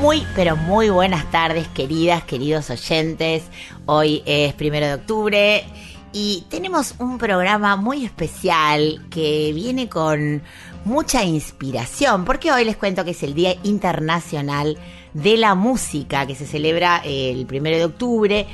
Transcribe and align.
Muy, 0.00 0.24
pero 0.36 0.56
muy 0.56 0.90
buenas 0.90 1.28
tardes, 1.32 1.66
queridas, 1.68 2.22
queridos 2.22 2.70
oyentes. 2.70 3.42
Hoy 3.84 4.22
es 4.26 4.54
primero 4.54 4.86
de 4.86 4.94
octubre 4.94 5.64
y 6.12 6.44
tenemos 6.48 6.94
un 7.00 7.18
programa 7.18 7.74
muy 7.74 8.04
especial 8.04 9.04
que 9.10 9.52
viene 9.52 9.88
con 9.88 10.40
mucha 10.84 11.24
inspiración, 11.24 12.24
porque 12.24 12.52
hoy 12.52 12.64
les 12.64 12.76
cuento 12.76 13.04
que 13.04 13.10
es 13.10 13.22
el 13.24 13.34
Día 13.34 13.56
Internacional 13.64 14.78
de 15.14 15.36
la 15.36 15.56
Música, 15.56 16.28
que 16.28 16.36
se 16.36 16.46
celebra 16.46 17.02
el 17.04 17.44
primero 17.46 17.76
de 17.76 17.84
octubre. 17.84 18.46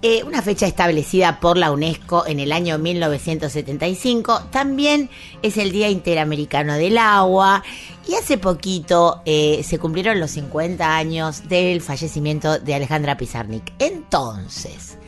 Eh, 0.00 0.22
una 0.22 0.42
fecha 0.42 0.64
establecida 0.64 1.40
por 1.40 1.56
la 1.56 1.72
UNESCO 1.72 2.24
en 2.24 2.38
el 2.38 2.52
año 2.52 2.78
1975. 2.78 4.44
También 4.52 5.10
es 5.42 5.56
el 5.56 5.72
Día 5.72 5.88
Interamericano 5.88 6.74
del 6.74 6.98
Agua. 6.98 7.64
Y 8.06 8.14
hace 8.14 8.38
poquito 8.38 9.22
eh, 9.24 9.62
se 9.64 9.80
cumplieron 9.80 10.20
los 10.20 10.30
50 10.30 10.96
años 10.96 11.48
del 11.48 11.80
fallecimiento 11.80 12.60
de 12.60 12.74
Alejandra 12.76 13.16
Pizarnik. 13.16 13.72
Entonces, 13.80 14.98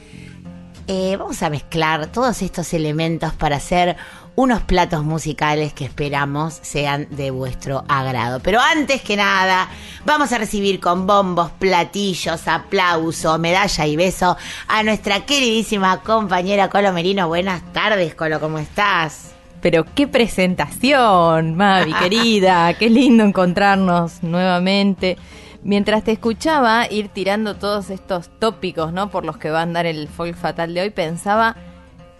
eh, 0.89 1.15
vamos 1.17 1.41
a 1.45 1.51
mezclar 1.51 2.11
todos 2.11 2.43
estos 2.43 2.75
elementos 2.75 3.33
para 3.35 3.57
hacer 3.59 3.97
unos 4.37 4.63
platos 4.63 5.05
musicales 5.05 5.73
que 5.73 5.85
esperamos 5.85 6.59
sean 6.63 7.07
de 7.11 7.31
vuestro 7.31 7.85
agrado. 7.89 8.41
Pero 8.41 8.61
antes 8.61 9.03
que 9.03 9.17
nada, 9.17 9.69
vamos 10.05 10.33
a 10.33 10.39
recibir 10.39 10.81
con 10.81 11.07
bombos, 11.07 11.51
platillos, 11.53 12.47
aplauso, 12.49 13.39
medalla 13.39 13.87
y 13.87 13.97
beso 13.97 14.37
a 14.69 14.83
nuestra 14.83 15.27
queridísima 15.27 16.03
compañera 16.03 16.71
Colo 16.71 16.93
Merino. 16.93 17.29
Buenas 17.29 17.63
tardes, 17.73 18.15
Colo, 18.15 18.41
¿cómo 18.41 18.59
estás? 18.59 19.35
Pero 19.61 19.85
qué 19.95 20.09
presentación, 20.09 21.55
Mavi, 21.57 21.93
querida. 22.01 22.73
Qué 22.75 22.89
lindo 22.89 23.25
encontrarnos 23.25 24.23
nuevamente. 24.23 25.19
Mientras 25.63 26.05
te 26.05 26.13
escuchaba 26.13 26.91
ir 26.91 27.09
tirando 27.09 27.57
todos 27.57 27.91
estos 27.91 28.31
tópicos, 28.39 28.95
¿no? 28.95 29.11
Por 29.11 29.27
los 29.27 29.37
que 29.37 29.51
va 29.51 29.59
a 29.61 29.63
andar 29.63 29.85
el 29.85 30.09
folk 30.09 30.35
fatal 30.35 30.73
de 30.73 30.81
hoy, 30.81 30.91
pensaba 30.91 31.57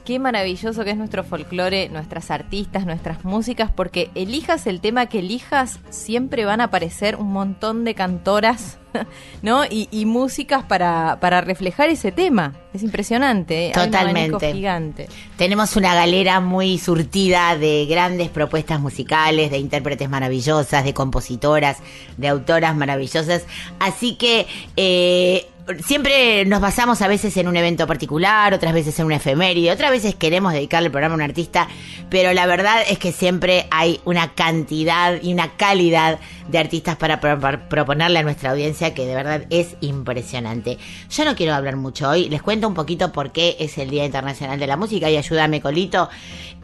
qué 0.05 0.19
maravilloso 0.19 0.85
que 0.85 0.91
es 0.91 0.97
nuestro 0.97 1.25
folclore, 1.25 1.89
nuestras 1.89 2.31
artistas, 2.31 2.87
nuestras 2.87 3.25
músicas, 3.25 3.71
porque 3.71 4.11
elijas 4.15 4.67
el 4.67 4.81
tema 4.81 5.07
que 5.07 5.21
elijas, 5.21 5.81
siempre 5.91 6.45
van 6.45 6.61
a 6.61 6.65
aparecer 6.65 7.17
un 7.17 7.33
montón 7.33 7.85
de 7.85 7.95
cantoras, 7.95 8.79
¿no? 9.43 9.65
Y, 9.65 9.89
y 9.91 10.07
músicas 10.07 10.65
para, 10.65 11.19
para 11.21 11.41
reflejar 11.41 11.91
ese 11.91 12.13
tema. 12.13 12.55
Es 12.73 12.83
impresionante, 12.83 13.67
¿eh? 13.67 13.73
Hay 13.75 13.89
un 13.89 13.95
abanico 13.95 14.33
Totalmente. 14.33 14.53
gigante. 14.53 15.09
Tenemos 15.37 15.77
una 15.77 15.95
galera 15.95 16.41
muy 16.41 16.79
surtida 16.79 17.57
de 17.57 17.87
grandes 17.87 18.29
propuestas 18.29 18.81
musicales, 18.81 19.51
de 19.51 19.59
intérpretes 19.59 20.09
maravillosas, 20.09 20.85
de 20.85 20.95
compositoras, 20.95 21.79
de 22.17 22.29
autoras 22.29 22.77
maravillosas. 22.77 23.45
Así 23.79 24.15
que 24.15 24.47
eh, 24.77 25.50
siempre 25.85 26.45
nos 26.45 26.61
basamos 26.61 27.03
a 27.03 27.09
veces 27.09 27.37
en 27.37 27.49
un 27.49 27.57
evento 27.57 27.87
particular, 27.87 28.53
otras 28.55 28.73
veces 28.73 28.99
en 28.99 29.07
una 29.07 29.17
efeméride, 29.17 29.71
otras 29.73 29.91
veces 29.91 30.15
queremos 30.15 30.53
dedicarle 30.53 30.87
el 30.87 30.93
programa 30.93 31.15
a 31.15 31.17
un 31.17 31.23
artista, 31.23 31.69
pero 32.11 32.33
la 32.33 32.47
verdad 32.47 32.83
es 32.89 32.99
que 32.99 33.13
siempre 33.13 33.67
hay 33.71 34.01
una 34.05 34.35
cantidad 34.35 35.21
y 35.23 35.33
una 35.33 35.57
calidad 35.57 36.19
de 36.49 36.59
artistas 36.59 36.97
para 36.97 37.21
pro- 37.21 37.39
para 37.39 37.69
proponerle 37.69 38.19
a 38.19 38.23
nuestra 38.23 38.51
audiencia 38.51 38.93
que 38.95 39.07
de 39.07 39.15
verdad 39.15 39.45
es 39.51 39.77
impresionante. 39.81 40.79
Yo 41.11 41.25
no 41.25 41.37
quiero 41.37 41.55
hablar 41.55 41.77
mucho 41.77 42.09
hoy, 42.09 42.29
les 42.29 42.43
cuento 42.43 42.67
un 42.67 42.75
poquito 42.75 43.13
por 43.13 43.31
qué 43.33 43.57
es 43.61 43.79
el 43.79 43.91
Día 43.91 44.05
Internacional 44.05 44.59
de 44.59 44.67
la 44.67 44.77
Música 44.77 45.09
y 45.11 45.17
ayúdame 45.17 45.61
Colito. 45.61 46.09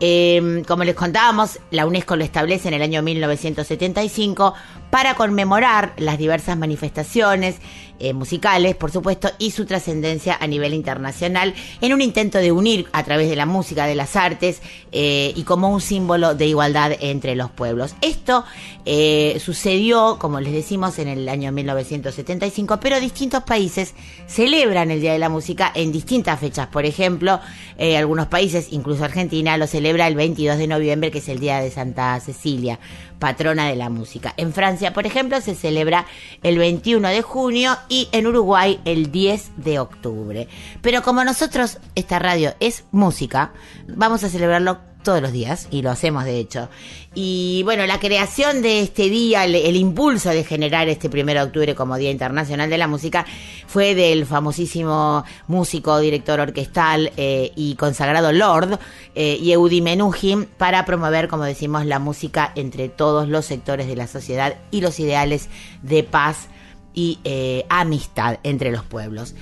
Eh, 0.00 0.62
como 0.66 0.84
les 0.84 0.94
contábamos, 0.94 1.58
la 1.70 1.86
UNESCO 1.86 2.16
lo 2.16 2.24
establece 2.24 2.68
en 2.68 2.74
el 2.74 2.82
año 2.82 3.02
1975 3.02 4.54
para 4.90 5.14
conmemorar 5.14 5.94
las 5.96 6.18
diversas 6.18 6.56
manifestaciones 6.56 7.56
eh, 7.98 8.12
musicales, 8.12 8.74
por 8.74 8.90
supuesto, 8.90 9.30
y 9.38 9.52
su 9.52 9.64
trascendencia 9.64 10.36
a 10.38 10.46
nivel 10.46 10.74
internacional 10.74 11.54
en 11.80 11.92
un 11.94 12.02
intento 12.02 12.38
de 12.38 12.52
unir 12.52 12.86
a 12.92 13.02
través 13.04 13.28
de 13.28 13.36
la 13.36 13.46
música, 13.46 13.86
de 13.86 13.94
las 13.94 14.16
artes 14.16 14.60
eh, 14.92 15.32
y 15.34 15.44
como 15.44 15.70
un 15.70 15.80
símbolo 15.80 16.34
de 16.34 16.46
igualdad 16.46 16.92
entre 17.00 17.34
los 17.34 17.50
pueblos. 17.50 17.94
Esto 18.02 18.44
eh, 18.84 19.40
sucedió, 19.42 20.18
como 20.18 20.40
les 20.40 20.52
decimos, 20.52 20.98
en 20.98 21.08
el 21.08 21.28
año 21.28 21.52
1975, 21.52 22.80
pero 22.80 23.00
distintos 23.00 23.42
países 23.44 23.94
celebran 24.26 24.90
el 24.90 25.00
Día 25.00 25.12
de 25.12 25.18
la 25.18 25.28
Música 25.28 25.72
en 25.74 25.90
distintas 25.90 26.38
fechas. 26.38 26.66
Por 26.66 26.84
ejemplo, 26.84 27.40
algunos 27.78 28.26
países, 28.26 28.68
incluso 28.70 29.04
Argentina, 29.04 29.56
lo 29.56 29.66
celebra 29.66 30.06
el 30.06 30.16
22 30.16 30.58
de 30.58 30.66
noviembre, 30.66 31.10
que 31.10 31.18
es 31.18 31.28
el 31.28 31.40
Día 31.40 31.60
de 31.60 31.70
Santa 31.70 32.18
Cecilia, 32.20 32.78
patrona 33.18 33.68
de 33.68 33.76
la 33.76 33.88
música. 33.88 34.34
En 34.36 34.52
Francia, 34.52 34.92
por 34.92 35.06
ejemplo, 35.06 35.40
se 35.40 35.54
celebra 35.54 36.06
el 36.42 36.58
21 36.58 37.08
de 37.08 37.22
junio 37.22 37.76
y 37.88 38.08
en 38.12 38.26
Uruguay 38.26 38.80
el 38.84 39.10
10 39.10 39.52
de 39.56 39.78
octubre. 39.78 40.48
Pero 40.82 41.02
como 41.02 41.24
nosotros, 41.24 41.78
esta 41.94 42.18
radio 42.18 42.54
es 42.60 42.84
música, 42.90 43.52
vamos 43.88 44.24
a 44.24 44.28
celebrarlo 44.28 44.78
todos 45.06 45.22
los 45.22 45.30
días 45.30 45.68
y 45.70 45.82
lo 45.82 45.90
hacemos 45.90 46.24
de 46.24 46.40
hecho. 46.40 46.68
Y 47.14 47.62
bueno, 47.62 47.86
la 47.86 48.00
creación 48.00 48.60
de 48.60 48.80
este 48.80 49.08
día, 49.08 49.44
el, 49.44 49.76
impulso 49.76 50.30
de 50.30 50.42
generar 50.42 50.88
este 50.88 51.08
primero 51.08 51.40
de 51.40 51.46
octubre 51.46 51.74
como 51.76 51.96
Día 51.96 52.10
Internacional 52.10 52.68
de 52.68 52.76
la 52.76 52.88
Música 52.88 53.24
fue 53.68 53.94
del 53.94 54.26
famosísimo 54.26 55.24
músico, 55.46 56.00
director 56.00 56.40
orquestal 56.40 57.12
eh, 57.16 57.52
y 57.54 57.76
consagrado 57.76 58.32
Lord 58.32 58.80
eh, 59.14 59.38
Yehudi 59.38 59.80
Menuhin 59.80 60.44
para 60.44 60.84
promover, 60.84 61.28
como 61.28 61.44
decimos, 61.44 61.86
la 61.86 62.00
música 62.00 62.50
entre 62.56 62.88
todos 62.88 63.28
los 63.28 63.44
sectores 63.44 63.86
de 63.86 63.94
la 63.94 64.08
sociedad 64.08 64.56
y 64.72 64.80
los 64.80 64.98
ideales 64.98 65.48
de 65.82 66.02
paz 66.02 66.48
y 66.94 67.20
eh, 67.22 67.64
amistad 67.68 68.40
entre 68.42 68.72
los 68.72 68.82
pueblos. 68.82 69.36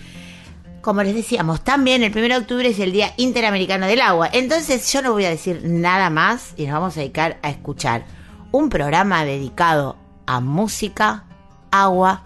Como 0.84 1.03
les 1.03 1.15
decíamos, 1.15 1.62
también 1.62 2.03
el 2.03 2.12
1 2.12 2.28
de 2.28 2.37
octubre 2.37 2.69
es 2.69 2.78
el 2.78 2.93
Día 2.93 3.15
Interamericano 3.17 3.87
del 3.87 4.03
Agua. 4.03 4.28
Entonces 4.31 4.93
yo 4.93 5.00
no 5.00 5.12
voy 5.12 5.25
a 5.25 5.31
decir 5.31 5.62
nada 5.65 6.11
más 6.11 6.53
y 6.59 6.67
nos 6.67 6.75
vamos 6.75 6.95
a 6.99 7.00
dedicar 7.00 7.39
a 7.41 7.49
escuchar 7.49 8.05
un 8.53 8.69
programa 8.69 9.25
dedicado 9.25 9.97
a 10.27 10.41
música, 10.41 11.25
agua 11.71 12.25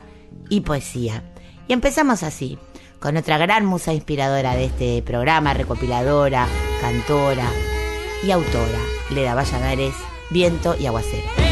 y 0.49 0.63
poesía. 0.63 1.23
Y 1.69 1.73
empezamos 1.73 2.25
así, 2.25 2.59
con 2.99 3.17
otra 3.17 3.39
gran 3.39 3.65
musa 3.65 3.95
inspiradora 3.95 4.57
de 4.57 4.65
este 4.65 5.03
programa, 5.03 5.55
recopiladora, 5.55 6.49
cantora 6.81 7.49
y 8.25 8.33
autora, 8.33 8.81
Leda 9.11 9.37
Valladares, 9.37 9.95
Viento 10.31 10.75
y 10.81 10.87
Aguacero. 10.87 11.48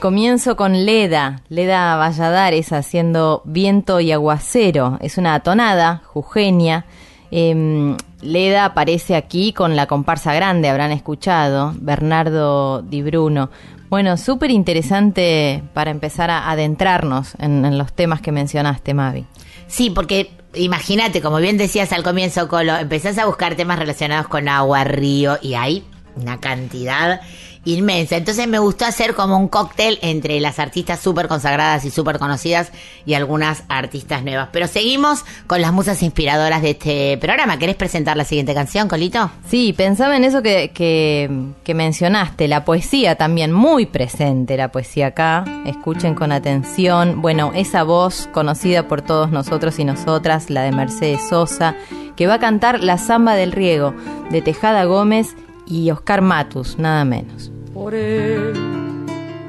Comienzo 0.00 0.56
con 0.56 0.86
Leda, 0.86 1.42
Leda 1.50 1.94
Valladares 1.96 2.72
haciendo 2.72 3.42
viento 3.44 4.00
y 4.00 4.12
aguacero. 4.12 4.96
Es 5.02 5.18
una 5.18 5.38
tonada 5.40 6.00
jujeña. 6.06 6.86
Em, 7.30 7.98
Leda 8.22 8.64
aparece 8.64 9.14
aquí 9.14 9.52
con 9.52 9.76
la 9.76 9.86
comparsa 9.86 10.32
grande, 10.32 10.70
habrán 10.70 10.90
escuchado, 10.90 11.74
Bernardo 11.78 12.80
Di 12.80 13.02
Bruno. 13.02 13.50
Bueno, 13.90 14.16
súper 14.16 14.50
interesante 14.50 15.62
para 15.74 15.90
empezar 15.90 16.30
a 16.30 16.50
adentrarnos 16.50 17.34
en, 17.38 17.66
en 17.66 17.76
los 17.76 17.92
temas 17.92 18.22
que 18.22 18.32
mencionaste, 18.32 18.94
Mavi. 18.94 19.26
Sí, 19.66 19.90
porque 19.90 20.30
imagínate, 20.54 21.20
como 21.20 21.36
bien 21.36 21.58
decías 21.58 21.92
al 21.92 22.02
comienzo, 22.02 22.48
Colo, 22.48 22.74
empezás 22.78 23.18
a 23.18 23.26
buscar 23.26 23.54
temas 23.54 23.78
relacionados 23.78 24.28
con 24.28 24.48
agua, 24.48 24.82
río, 24.82 25.36
y 25.42 25.54
hay 25.54 25.84
una 26.16 26.40
cantidad 26.40 27.20
inmensa. 27.64 28.16
Entonces 28.16 28.48
me 28.48 28.58
gustó 28.58 28.86
hacer 28.86 29.14
como 29.14 29.36
un 29.36 29.48
cóctel 29.48 29.98
entre 30.02 30.40
las 30.40 30.58
artistas 30.58 31.00
súper 31.00 31.28
consagradas 31.28 31.84
y 31.84 31.90
súper 31.90 32.18
conocidas 32.18 32.72
y 33.04 33.14
algunas 33.14 33.64
artistas 33.68 34.22
nuevas. 34.22 34.48
Pero 34.52 34.66
seguimos 34.66 35.24
con 35.46 35.60
las 35.60 35.72
musas 35.72 36.02
inspiradoras 36.02 36.62
de 36.62 36.70
este 36.70 37.18
programa. 37.18 37.58
¿Querés 37.58 37.76
presentar 37.76 38.16
la 38.16 38.24
siguiente 38.24 38.54
canción, 38.54 38.88
Colito? 38.88 39.30
Sí, 39.48 39.72
pensaba 39.72 40.16
en 40.16 40.24
eso 40.24 40.42
que, 40.42 40.70
que, 40.72 41.74
mencionaste, 41.74 42.48
la 42.48 42.64
poesía 42.64 43.14
también, 43.14 43.52
muy 43.52 43.86
presente 43.86 44.56
la 44.56 44.72
poesía 44.72 45.08
acá. 45.08 45.44
Escuchen 45.66 46.14
con 46.14 46.32
atención. 46.32 47.22
Bueno, 47.22 47.52
esa 47.54 47.84
voz 47.84 48.28
conocida 48.32 48.88
por 48.88 49.02
todos 49.02 49.30
nosotros 49.30 49.78
y 49.78 49.84
nosotras, 49.84 50.50
la 50.50 50.62
de 50.62 50.72
Mercedes 50.72 51.28
Sosa, 51.28 51.76
que 52.16 52.26
va 52.26 52.34
a 52.34 52.40
cantar 52.40 52.82
La 52.82 52.98
Zamba 52.98 53.34
del 53.34 53.52
Riego, 53.52 53.94
de 54.30 54.42
Tejada 54.42 54.84
Gómez 54.84 55.36
y 55.70 55.90
Oscar 55.90 56.20
Matus, 56.20 56.78
nada 56.78 57.04
menos. 57.04 57.50
Por 57.72 57.94
el 57.94 58.52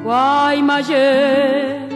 Guaymallén, 0.03 1.89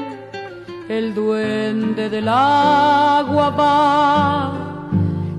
el 0.89 1.13
duende 1.13 2.10
del 2.10 2.27
agua 2.27 3.50
va, 3.51 4.51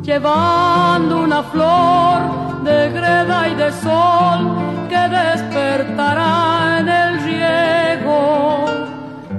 llevando 0.03 1.23
una 1.23 1.43
flor 1.43 2.63
de 2.63 2.91
greda 2.91 3.49
y 3.49 3.55
de 3.57 3.73
sol 3.73 4.57
que 4.89 5.09
despertará 5.09 6.79
en 6.81 6.89
el 6.89 7.21
riego 7.25 8.67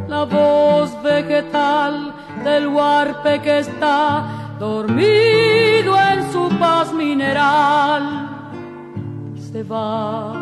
la 0.07 0.23
voz 0.25 1.01
vegetal 1.01 2.13
del 2.43 2.67
huarpe 2.67 3.41
que 3.41 3.59
está 3.59 4.55
dormido 4.59 5.97
en 5.99 6.31
su 6.31 6.49
paz 6.57 6.93
mineral 6.93 8.36
se 9.51 9.63
va 9.63 10.33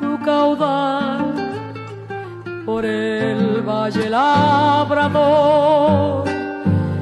tu 0.00 0.18
caudal 0.24 1.34
por 2.64 2.84
el 2.84 3.62
valle 3.62 4.08
labrador. 4.10 5.56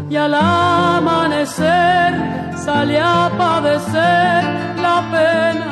Y 0.09 0.17
al 0.17 0.35
amanecer 0.35 2.11
sale 2.57 2.99
a 3.01 3.31
padecer 3.37 4.45
la 4.87 5.03
pena 5.15 5.71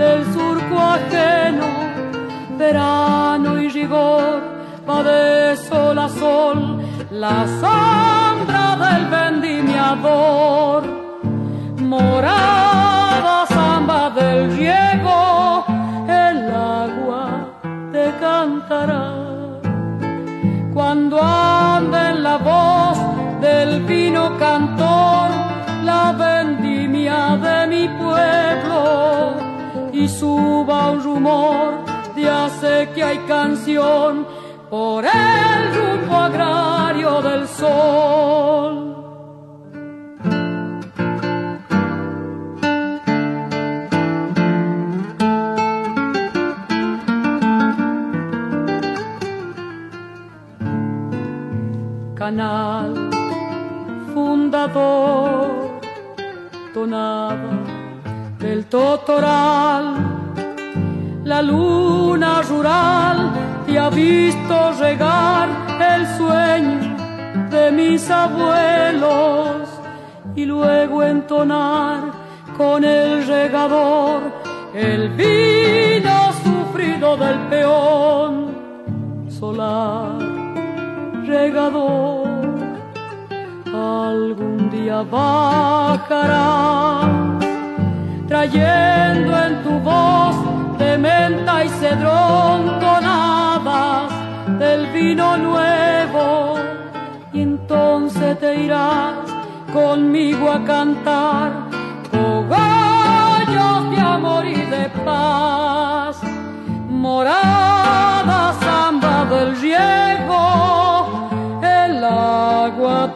del 0.00 0.24
surco 0.34 0.76
ajeno. 0.96 1.68
Verano 2.58 3.60
y 3.62 3.68
rigor 3.68 4.40
va 4.88 5.02
de 5.02 5.56
sol 5.56 5.98
a 5.98 6.08
sol 6.08 6.82
la 7.10 7.46
sombra 7.60 8.76
del 8.84 9.06
vendimiador. 9.16 10.82
Morada 11.92 12.89
Cuando 20.72 21.20
ande 21.20 21.98
en 22.10 22.22
la 22.22 22.36
voz 22.36 22.96
del 23.40 23.80
vino 23.82 24.38
cantor, 24.38 25.28
la 25.82 26.12
vendimia 26.12 27.36
de 27.36 27.66
mi 27.66 27.88
pueblo, 27.88 29.34
y 29.92 30.06
suba 30.06 30.92
un 30.92 31.02
rumor 31.02 31.84
de 32.14 32.30
hace 32.30 32.88
que 32.94 33.02
hay 33.02 33.18
canción 33.26 34.24
por 34.70 35.04
el 35.04 35.74
rumbo 35.74 36.14
agrario 36.14 37.22
del 37.22 37.48
sol. 37.48 38.79
Fundador, 54.14 55.80
tonada 56.72 57.36
del 58.38 58.66
totoral, 58.66 59.96
la 61.24 61.42
luna 61.42 62.42
rural 62.42 63.32
te 63.66 63.78
ha 63.78 63.90
visto 63.90 64.72
regar 64.78 65.48
el 65.80 66.06
sueño 66.16 66.96
de 67.50 67.72
mis 67.72 68.08
abuelos 68.08 69.68
y 70.36 70.44
luego 70.44 71.02
entonar 71.02 72.12
con 72.56 72.84
el 72.84 73.26
regador 73.26 74.22
el 74.72 75.08
vino 75.10 76.32
sufrido 76.44 77.16
del 77.16 77.38
peón 77.48 78.54
solar 79.28 80.39
regador. 81.26 82.28
Algún 83.72 84.70
día 84.70 85.02
bajará 85.02 86.50
trayendo 88.26 89.32
en 89.46 89.62
tu 89.62 89.78
voz 89.80 90.36
de 90.78 90.98
menta 90.98 91.64
y 91.64 91.68
cedrón 91.68 92.78
tonadas 92.80 94.12
del 94.58 94.86
vino 94.92 95.36
nuevo. 95.36 96.56
Y 97.32 97.42
entonces 97.42 98.38
te 98.38 98.62
irás 98.64 99.14
conmigo 99.72 100.50
a 100.50 100.64
cantar 100.64 101.52
cogollos 102.10 102.79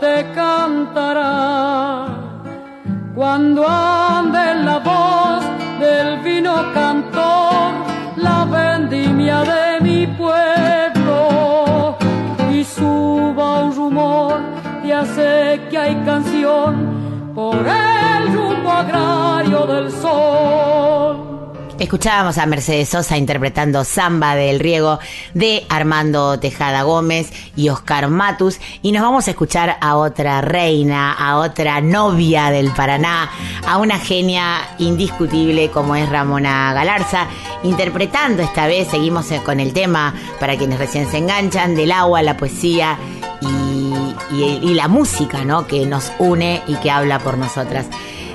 te 0.01 0.25
cantará 0.35 2.07
cuando 3.15 3.67
ande 3.69 4.55
la 4.65 4.79
voz 4.79 5.45
del 5.79 6.19
vino 6.21 6.55
cantor 6.73 7.73
la 8.17 8.45
vendimia 8.45 9.43
de 9.43 9.81
mi 9.81 10.07
pueblo 10.07 11.97
y 12.53 12.65
suba 12.65 13.65
un 13.65 13.75
rumor 13.75 14.41
y 14.85 14.91
hace 14.91 15.61
que 15.71 15.79
hay 15.79 15.95
canción 16.05 17.33
por 17.35 17.57
el 17.57 18.33
rumbo 18.33 18.71
agrario 18.71 19.67
del 19.67 19.91
sol. 19.91 20.74
Escuchábamos 21.85 22.38
a 22.38 22.47
Mercedes 22.47 22.88
Sosa 22.88 23.19
interpretando 23.19 23.85
Samba 23.85 24.35
del 24.37 24.59
Riego 24.59 24.99
de 25.35 25.67
Armando 25.69 26.41
Tejada 26.41 26.83
Gómez 26.83 27.31
y 27.57 27.69
Oscar 27.69 28.09
Matus. 28.09 28.59
Y 28.81 28.91
nos 28.91 29.03
vamos 29.03 29.29
a 29.29 29.33
escuchar 29.33 29.76
a 29.83 29.97
otra 29.97 30.41
reina, 30.41 31.12
a 31.12 31.37
otra 31.37 31.83
novia 31.83 32.50
del 32.50 32.71
Paraná, 32.71 33.31
a 33.67 33.76
una 33.76 33.99
genia 33.99 34.67
indiscutible 34.79 35.71
como 35.71 35.95
es 35.95 36.09
Ramona 36.09 36.73
Galarza, 36.73 37.26
interpretando 37.64 38.43
esta 38.43 38.67
vez, 38.67 38.88
seguimos 38.88 39.26
con 39.45 39.61
el 39.61 39.75
tema 39.75 40.14
para 40.41 40.57
quienes 40.57 40.79
recién 40.79 41.11
se 41.11 41.19
enganchan, 41.19 41.75
del 41.76 41.93
agua, 41.93 42.23
la 42.23 42.38
poesía 42.38 42.97
y, 43.43 44.35
y- 44.35 44.59
y 44.62 44.73
la 44.75 44.88
música, 44.88 45.45
¿no? 45.45 45.67
Que 45.67 45.85
nos 45.85 46.11
une 46.19 46.62
y 46.67 46.76
que 46.76 46.91
habla 46.91 47.19
por 47.19 47.37
nosotras. 47.37 47.87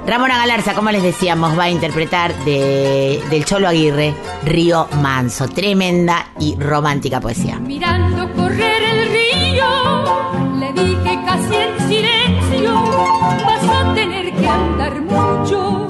Ramona 0.10 0.40
Galarza, 0.40 0.74
como 0.74 0.90
les 0.90 1.04
decíamos, 1.04 1.56
va 1.56 1.66
a 1.66 1.70
interpretar 1.70 2.34
de, 2.44 3.22
del 3.30 3.46
Cholo 3.46 3.68
Aguirre, 3.68 4.16
Río 4.44 4.88
Manso. 5.04 5.48
Tremenda 5.48 6.30
y 6.40 6.56
romántica 6.56 7.22
poesía. 7.22 7.60
Mirando 7.60 8.28
correr 8.34 8.82
el 8.82 9.10
río, 9.12 10.60
le 10.60 10.74
dije 10.74 11.20
casi 11.24 11.56
en 11.56 11.88
silencio, 11.88 12.74
vas 13.46 13.64
a 13.70 13.94
tener 13.94 14.34
que 14.34 14.48
andar 14.48 15.00
mucho 15.00 15.88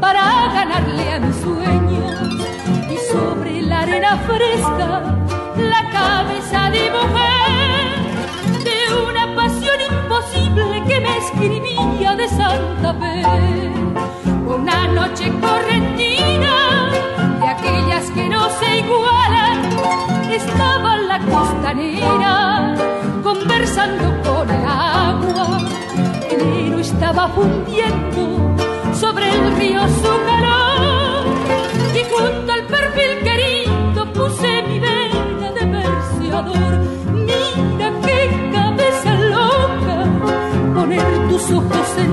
para 0.00 0.52
ganarle 0.52 1.12
a 1.12 1.20
mis 1.20 1.36
sueños. 1.36 2.48
Y 2.90 3.12
sobre 3.12 3.62
la 3.62 3.82
arena 3.82 4.18
fresca, 4.26 5.16
la 5.56 5.90
cabeza 5.92 6.70
de 6.70 6.90
me 11.02 11.16
escribía 11.18 12.14
de 12.16 12.28
Santa 12.28 12.94
Fe. 12.94 13.22
Una 14.46 14.88
noche 14.88 15.32
correntina 15.40 16.90
de 17.40 17.48
aquellas 17.48 18.10
que 18.10 18.28
no 18.28 18.48
se 18.58 18.78
igualan 18.78 19.58
estaba 20.30 20.96
la 20.96 21.18
costanera 21.20 22.74
conversando 23.22 24.06
con 24.22 24.50
el 24.50 24.64
agua. 24.66 25.58
Enero 26.30 26.78
estaba 26.78 27.28
fundiendo 27.28 28.54
sobre 28.94 29.30
el 29.30 29.56
río 29.56 29.80
su 29.88 30.12
calor 30.26 30.49
poner 41.68 41.84
tus 41.84 41.96
ojos 41.96 42.09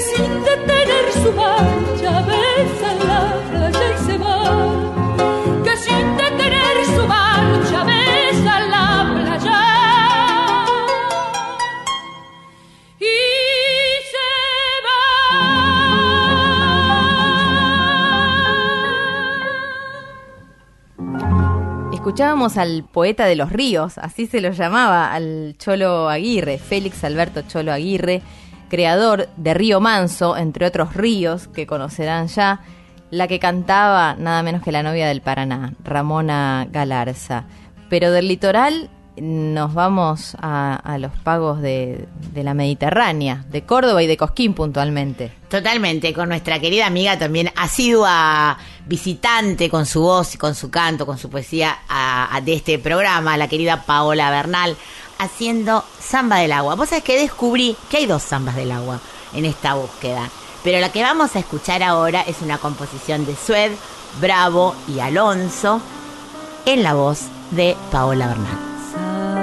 que 0.00 0.06
sin 0.16 0.32
detener 0.44 1.12
su 1.12 1.30
marcha 1.32 2.22
besa 2.22 2.94
la 3.04 3.36
playa 3.50 3.86
y 3.94 3.98
se 4.06 4.16
va. 4.18 4.38
Que 5.62 5.76
sin 5.76 6.16
detener 6.16 6.86
su 6.86 7.06
marcha 7.06 7.84
besa 7.84 8.60
la 8.60 9.12
playa. 9.14 9.62
Y 12.98 13.02
se 14.10 14.28
va. 14.86 15.00
Escuchábamos 21.92 22.56
al 22.56 22.84
poeta 22.84 23.26
de 23.26 23.36
los 23.36 23.52
ríos, 23.52 23.98
así 23.98 24.26
se 24.26 24.40
lo 24.40 24.52
llamaba, 24.52 25.12
al 25.12 25.56
Cholo 25.58 26.08
Aguirre, 26.08 26.56
Félix 26.56 27.04
Alberto 27.04 27.42
Cholo 27.42 27.72
Aguirre, 27.72 28.22
creador 28.70 29.28
de 29.36 29.52
Río 29.52 29.80
Manso, 29.80 30.36
entre 30.38 30.64
otros 30.64 30.94
ríos 30.94 31.48
que 31.48 31.66
conocerán 31.66 32.28
ya, 32.28 32.60
la 33.10 33.28
que 33.28 33.38
cantaba 33.38 34.14
nada 34.14 34.42
menos 34.42 34.62
que 34.62 34.72
la 34.72 34.82
novia 34.82 35.06
del 35.08 35.20
Paraná, 35.20 35.74
Ramona 35.84 36.66
Galarza. 36.70 37.44
Pero 37.90 38.12
del 38.12 38.28
litoral 38.28 38.88
nos 39.16 39.74
vamos 39.74 40.34
a, 40.40 40.76
a 40.76 40.96
los 40.96 41.10
pagos 41.18 41.60
de, 41.60 42.06
la 42.34 42.54
Mediterránea, 42.54 43.44
de 43.50 43.62
Córdoba 43.66 44.02
y 44.02 44.06
de 44.06 44.16
Cosquín 44.16 44.54
puntualmente. 44.54 45.32
Totalmente, 45.50 46.14
con 46.14 46.28
nuestra 46.30 46.58
querida 46.60 46.86
amiga 46.86 47.18
también 47.18 47.50
asidua 47.56 48.56
visitante 48.86 49.68
con 49.68 49.84
su 49.84 50.00
voz 50.02 50.34
y 50.36 50.38
con 50.38 50.54
su 50.54 50.70
canto, 50.70 51.04
con 51.04 51.18
su 51.18 51.28
poesía 51.28 51.76
a- 51.88 52.34
a- 52.34 52.40
de 52.40 52.54
este 52.54 52.78
programa, 52.78 53.36
la 53.36 53.48
querida 53.48 53.82
Paola 53.84 54.30
Bernal, 54.30 54.76
haciendo 55.20 55.84
Samba 56.00 56.38
del 56.38 56.52
Agua. 56.52 56.74
Vos 56.74 56.88
sabés 56.88 57.04
que 57.04 57.20
descubrí 57.20 57.76
que 57.88 57.98
hay 57.98 58.06
dos 58.06 58.22
zambas 58.22 58.56
del 58.56 58.72
agua 58.72 58.98
en 59.32 59.44
esta 59.44 59.74
búsqueda, 59.74 60.28
pero 60.64 60.80
la 60.80 60.90
que 60.90 61.02
vamos 61.02 61.36
a 61.36 61.38
escuchar 61.38 61.82
ahora 61.82 62.22
es 62.22 62.42
una 62.42 62.58
composición 62.58 63.26
de 63.26 63.36
Sued, 63.36 63.72
Bravo 64.20 64.74
y 64.88 64.98
Alonso 64.98 65.80
en 66.66 66.82
la 66.82 66.94
voz 66.94 67.26
de 67.52 67.76
Paola 67.92 68.26
Bernal. 68.26 69.39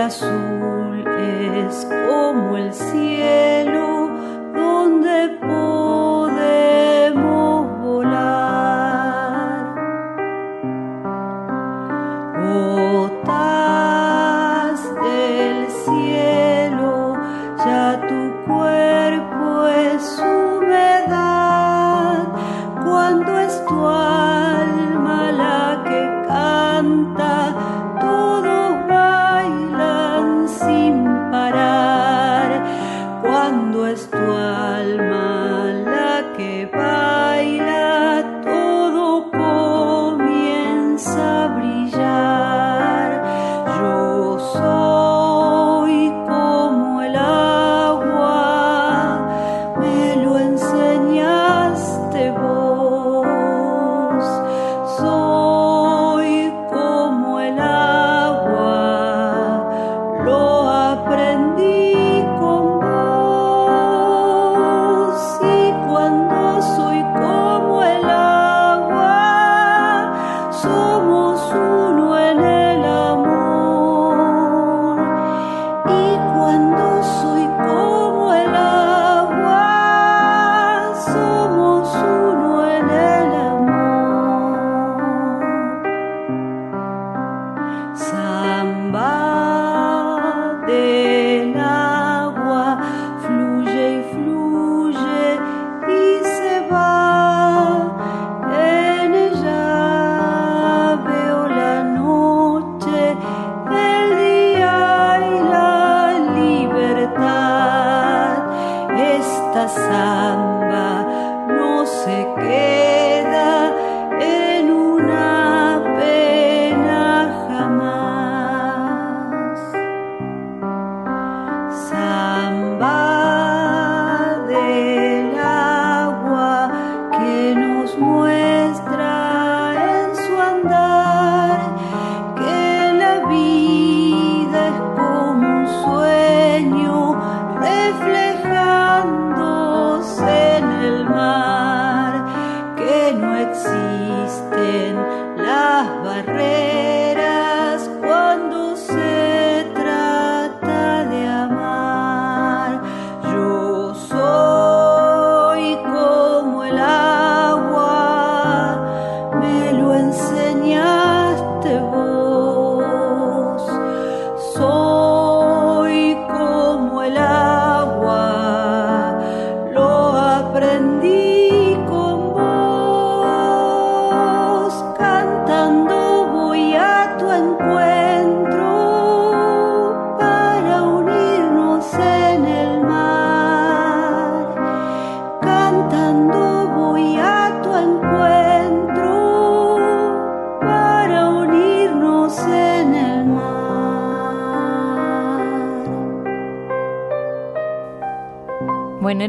Azul 0.00 1.04
es 1.06 1.86
como 1.86 2.56
el 2.56 2.72
cielo 2.72 3.79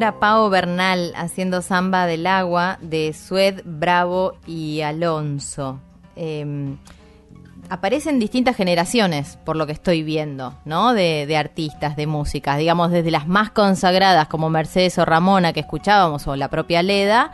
Bueno, 0.02 0.14
era 0.14 0.20
Pau 0.20 0.50
Bernal 0.50 1.14
haciendo 1.16 1.62
samba 1.62 2.08
del 2.08 2.26
agua 2.26 2.80
de 2.82 3.14
Sued, 3.14 3.62
Bravo 3.66 4.34
y 4.48 4.82
Alonso. 4.82 5.80
Eh, 6.16 6.74
aparecen 7.70 8.18
distintas 8.18 8.56
generaciones, 8.56 9.38
por 9.46 9.56
lo 9.56 9.68
que 9.68 9.74
estoy 9.74 10.02
viendo, 10.02 10.56
¿no? 10.66 10.96
De, 10.96 11.28
de 11.28 11.38
artistas, 11.38 11.96
de 11.96 12.08
músicas, 12.08 12.58
digamos, 12.58 12.90
desde 12.90 13.12
las 13.12 13.28
más 13.28 13.52
consagradas 13.52 14.28
como 14.28 14.50
Mercedes 14.50 14.98
o 14.98 15.06
Ramona 15.06 15.54
que 15.54 15.60
escuchábamos, 15.60 16.26
o 16.26 16.36
la 16.36 16.48
propia 16.48 16.82
Leda, 16.82 17.32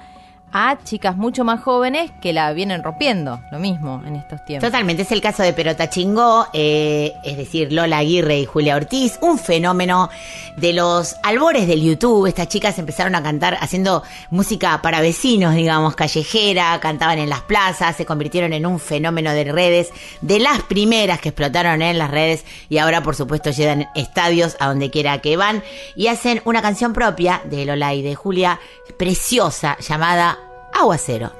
a 0.51 0.77
chicas 0.83 1.17
mucho 1.17 1.43
más 1.43 1.61
jóvenes 1.61 2.11
que 2.21 2.33
la 2.33 2.51
vienen 2.53 2.83
rompiendo, 2.83 3.41
lo 3.51 3.59
mismo 3.59 4.01
en 4.05 4.15
estos 4.15 4.43
tiempos. 4.45 4.67
Totalmente, 4.67 5.03
es 5.03 5.11
el 5.11 5.21
caso 5.21 5.43
de 5.43 5.53
Perota 5.53 5.89
Chingó, 5.89 6.47
eh, 6.53 7.13
es 7.23 7.37
decir, 7.37 7.71
Lola 7.73 7.97
Aguirre 7.97 8.39
y 8.39 8.45
Julia 8.45 8.75
Ortiz, 8.75 9.19
un 9.21 9.37
fenómeno 9.37 10.09
de 10.55 10.73
los 10.73 11.15
albores 11.23 11.67
del 11.67 11.81
YouTube. 11.81 12.27
Estas 12.27 12.47
chicas 12.47 12.79
empezaron 12.79 13.15
a 13.15 13.23
cantar 13.23 13.57
haciendo 13.59 14.03
música 14.29 14.81
para 14.81 15.01
vecinos, 15.01 15.53
digamos, 15.53 15.95
callejera, 15.95 16.79
cantaban 16.79 17.19
en 17.19 17.29
las 17.29 17.41
plazas, 17.41 17.95
se 17.95 18.05
convirtieron 18.05 18.53
en 18.53 18.65
un 18.65 18.79
fenómeno 18.79 19.33
de 19.33 19.43
redes, 19.51 19.91
de 20.21 20.39
las 20.39 20.61
primeras 20.63 21.19
que 21.19 21.29
explotaron 21.29 21.81
en 21.81 21.97
las 21.97 22.09
redes 22.09 22.45
y 22.69 22.77
ahora, 22.77 23.03
por 23.03 23.15
supuesto, 23.15 23.51
llegan 23.51 23.89
estadios 23.95 24.55
a 24.59 24.67
donde 24.67 24.89
quiera 24.89 25.19
que 25.19 25.37
van 25.37 25.63
y 25.95 26.07
hacen 26.07 26.41
una 26.45 26.61
canción 26.61 26.93
propia 26.93 27.41
de 27.45 27.65
Lola 27.65 27.93
y 27.93 28.01
de 28.01 28.15
Julia, 28.15 28.59
preciosa, 28.97 29.77
llamada 29.79 30.36
Aguacero. 30.79 31.31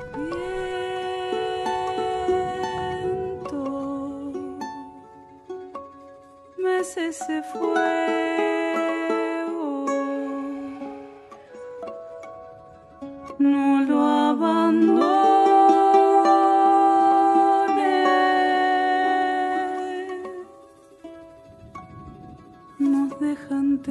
meses 6.78 7.17
se 7.17 7.41
fue. 7.43 8.17
No 13.39 13.82
lo 13.86 14.00
abandoné. 14.02 14.97
Nos 22.80 23.19
dejan 23.19 23.82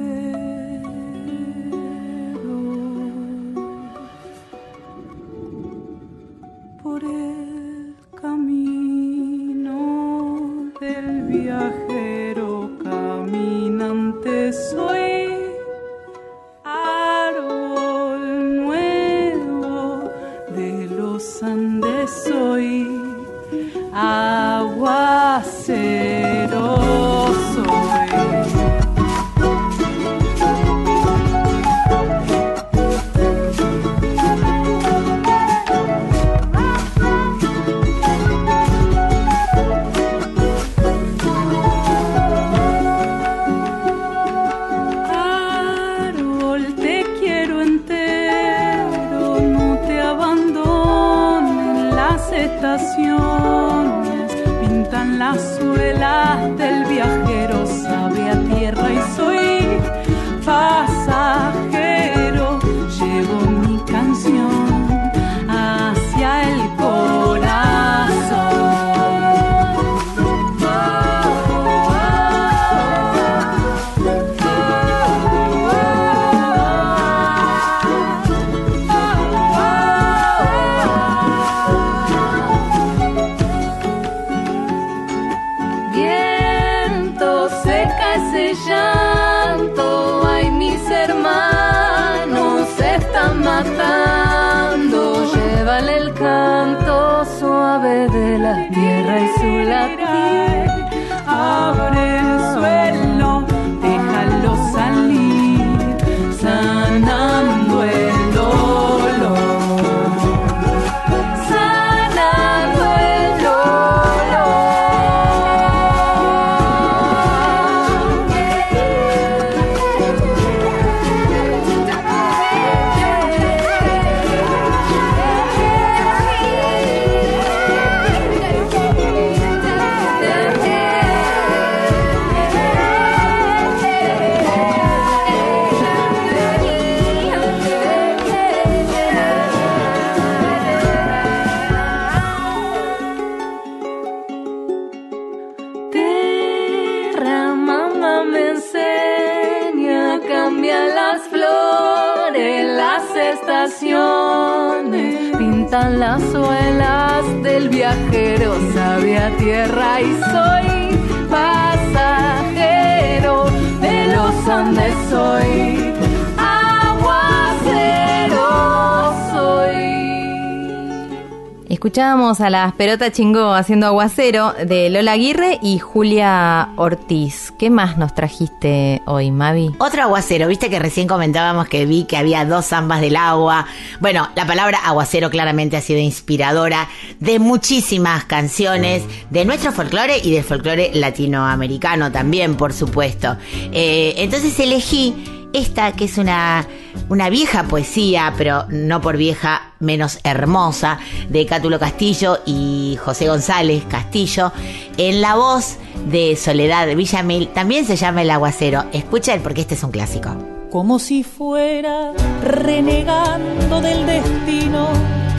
A 172.27 172.49
las 172.49 172.73
Perota 172.73 173.09
Chingó 173.09 173.53
haciendo 173.53 173.87
aguacero 173.87 174.51
de 174.51 174.89
Lola 174.89 175.13
Aguirre 175.13 175.59
y 175.61 175.79
Julia 175.79 176.67
Ortiz. 176.75 177.53
¿Qué 177.57 177.69
más 177.69 177.97
nos 177.97 178.13
trajiste 178.13 179.01
hoy, 179.05 179.31
Mavi? 179.31 179.71
Otro 179.79 180.03
aguacero, 180.03 180.49
viste 180.49 180.69
que 180.69 180.77
recién 180.77 181.07
comentábamos 181.07 181.69
que 181.69 181.85
vi 181.85 182.03
que 182.03 182.17
había 182.17 182.43
dos 182.43 182.65
zambas 182.65 182.99
del 182.99 183.15
agua. 183.15 183.65
Bueno, 184.01 184.27
la 184.35 184.45
palabra 184.45 184.77
aguacero 184.83 185.29
claramente 185.29 185.77
ha 185.77 185.81
sido 185.81 186.01
inspiradora 186.01 186.89
de 187.21 187.39
muchísimas 187.39 188.25
canciones 188.25 189.03
de 189.29 189.45
nuestro 189.45 189.71
folclore 189.71 190.17
y 190.21 190.31
del 190.31 190.43
folclore 190.43 190.91
latinoamericano 190.93 192.11
también, 192.11 192.57
por 192.57 192.73
supuesto. 192.73 193.37
Eh, 193.71 194.15
entonces 194.17 194.59
elegí 194.59 195.15
esta 195.57 195.91
que 195.93 196.05
es 196.05 196.17
una, 196.17 196.67
una 197.09 197.29
vieja 197.29 197.63
poesía, 197.63 198.33
pero 198.37 198.65
no 198.69 199.01
por 199.01 199.17
vieja 199.17 199.73
menos 199.79 200.19
hermosa, 200.23 200.99
de 201.29 201.45
Cátulo 201.45 201.79
Castillo 201.79 202.39
y 202.45 202.97
José 203.03 203.27
González 203.27 203.83
Castillo, 203.89 204.51
en 204.97 205.21
la 205.21 205.35
voz 205.35 205.77
de 206.05 206.35
Soledad 206.35 206.87
Villamil, 206.95 207.49
también 207.49 207.85
se 207.85 207.95
llama 207.95 208.21
El 208.21 208.31
Aguacero. 208.31 208.85
Escucha 208.93 209.33
el 209.33 209.41
porque 209.41 209.61
este 209.61 209.75
es 209.75 209.83
un 209.83 209.91
clásico. 209.91 210.35
Como 210.71 210.99
si 210.99 211.23
fuera 211.23 212.13
renegando 212.43 213.81
del 213.81 214.05
destino 214.05 214.89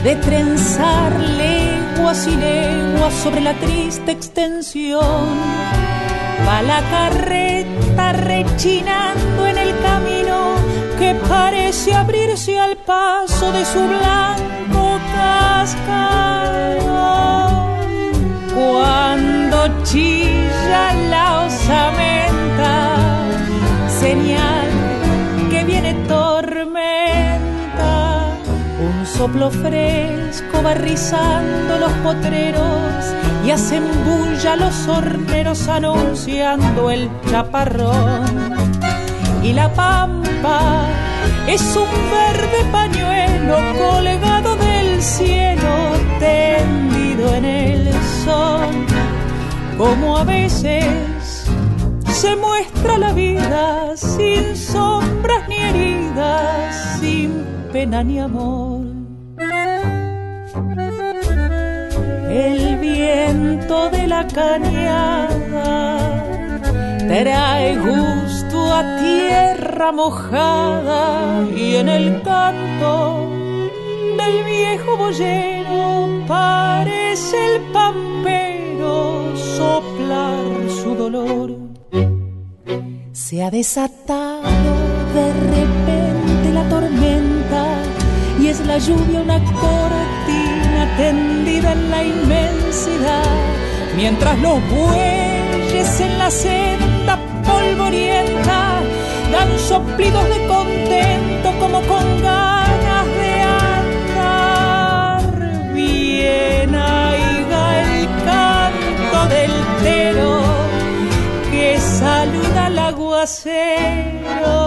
de 0.03 0.15
trenzar 0.15 1.19
leguas 1.19 2.27
y 2.27 2.35
leguas 2.35 3.13
sobre 3.13 3.41
la 3.41 3.53
triste 3.59 4.11
extensión 4.11 5.27
Va 6.47 6.61
la 6.61 6.81
carreta 6.89 8.13
rechinando 8.13 9.45
en 9.45 9.57
que 10.99 11.15
parece 11.29 11.93
abrirse 11.93 12.59
al 12.59 12.75
paso 12.75 13.51
de 13.53 13.63
su 13.63 13.79
blanco 13.79 14.99
cascarón. 15.15 16.89
Cuando 18.53 19.83
chilla 19.83 20.93
la 21.09 21.45
osamenta, 21.45 22.97
señal 23.87 24.67
que 25.49 25.63
viene 25.63 25.93
tormenta. 26.09 26.77
Un 28.81 29.05
soplo 29.05 29.49
fresco 29.49 30.61
va 30.61 30.73
rizando 30.73 31.77
los 31.79 31.93
potreros 32.03 33.15
y 33.45 33.51
hacen 33.51 33.83
bulla 34.05 34.57
los 34.57 34.87
horneros 34.89 35.69
anunciando 35.69 36.91
el 36.91 37.09
chaparrón. 37.29 38.58
Y 39.43 39.53
la 39.53 39.71
pampa 39.73 40.87
es 41.47 41.61
un 41.75 41.89
verde 42.11 42.65
pañuelo 42.71 43.57
colgado 43.77 44.55
del 44.57 45.01
cielo, 45.01 45.93
tendido 46.19 47.35
en 47.35 47.45
el 47.45 47.93
sol, 48.23 48.69
como 49.77 50.17
a 50.17 50.23
veces 50.23 51.45
se 52.11 52.35
muestra 52.35 52.97
la 52.97 53.13
vida 53.13 53.95
sin 53.95 54.55
sombras 54.55 55.47
ni 55.47 55.55
heridas, 55.55 56.99
sin 56.99 57.45
pena 57.71 58.03
ni 58.03 58.19
amor. 58.19 58.79
el 62.29 62.77
viento 62.77 63.89
de 63.89 64.07
la 64.07 64.25
cañada 64.27 65.97
trae 67.07 67.75
gusto 67.77 68.28
a 68.71 68.97
tierra 68.97 69.91
mojada 69.91 71.43
y 71.55 71.75
en 71.75 71.89
el 71.89 72.21
canto 72.21 73.27
del 74.17 74.43
viejo 74.43 74.97
boyero 74.97 76.23
parece 76.27 77.55
el 77.55 77.61
pampero 77.71 79.35
soplar 79.35 80.45
su 80.81 80.95
dolor. 80.95 81.51
Se 83.11 83.43
ha 83.43 83.49
desatado 83.49 84.41
de 85.13 85.33
repente 85.55 86.53
la 86.53 86.63
tormenta 86.69 87.65
y 88.39 88.47
es 88.47 88.59
la 88.65 88.77
lluvia 88.77 89.21
una 89.21 89.39
cortina 89.43 90.97
tendida 90.97 91.73
en 91.73 91.91
la 91.91 92.03
inmensidad, 92.03 93.25
mientras 93.95 94.39
los 94.39 94.59
bueyes 94.69 95.99
en 95.99 96.17
la 96.17 96.31
senda 96.31 97.19
polvorienta 97.59 98.81
dan 99.31 99.49
soplidos 99.59 100.25
de 100.29 100.47
contento 100.47 101.53
como 101.59 101.81
con 101.81 102.21
ganas 102.21 103.05
de 103.19 103.41
andar. 104.11 105.21
Bien 105.73 106.75
aiga 106.75 107.81
el 107.81 108.07
canto 108.25 109.19
del 109.35 109.51
tero 109.83 110.41
que 111.51 111.77
saluda 111.79 112.65
al 112.67 112.79
aguacero. 112.79 114.57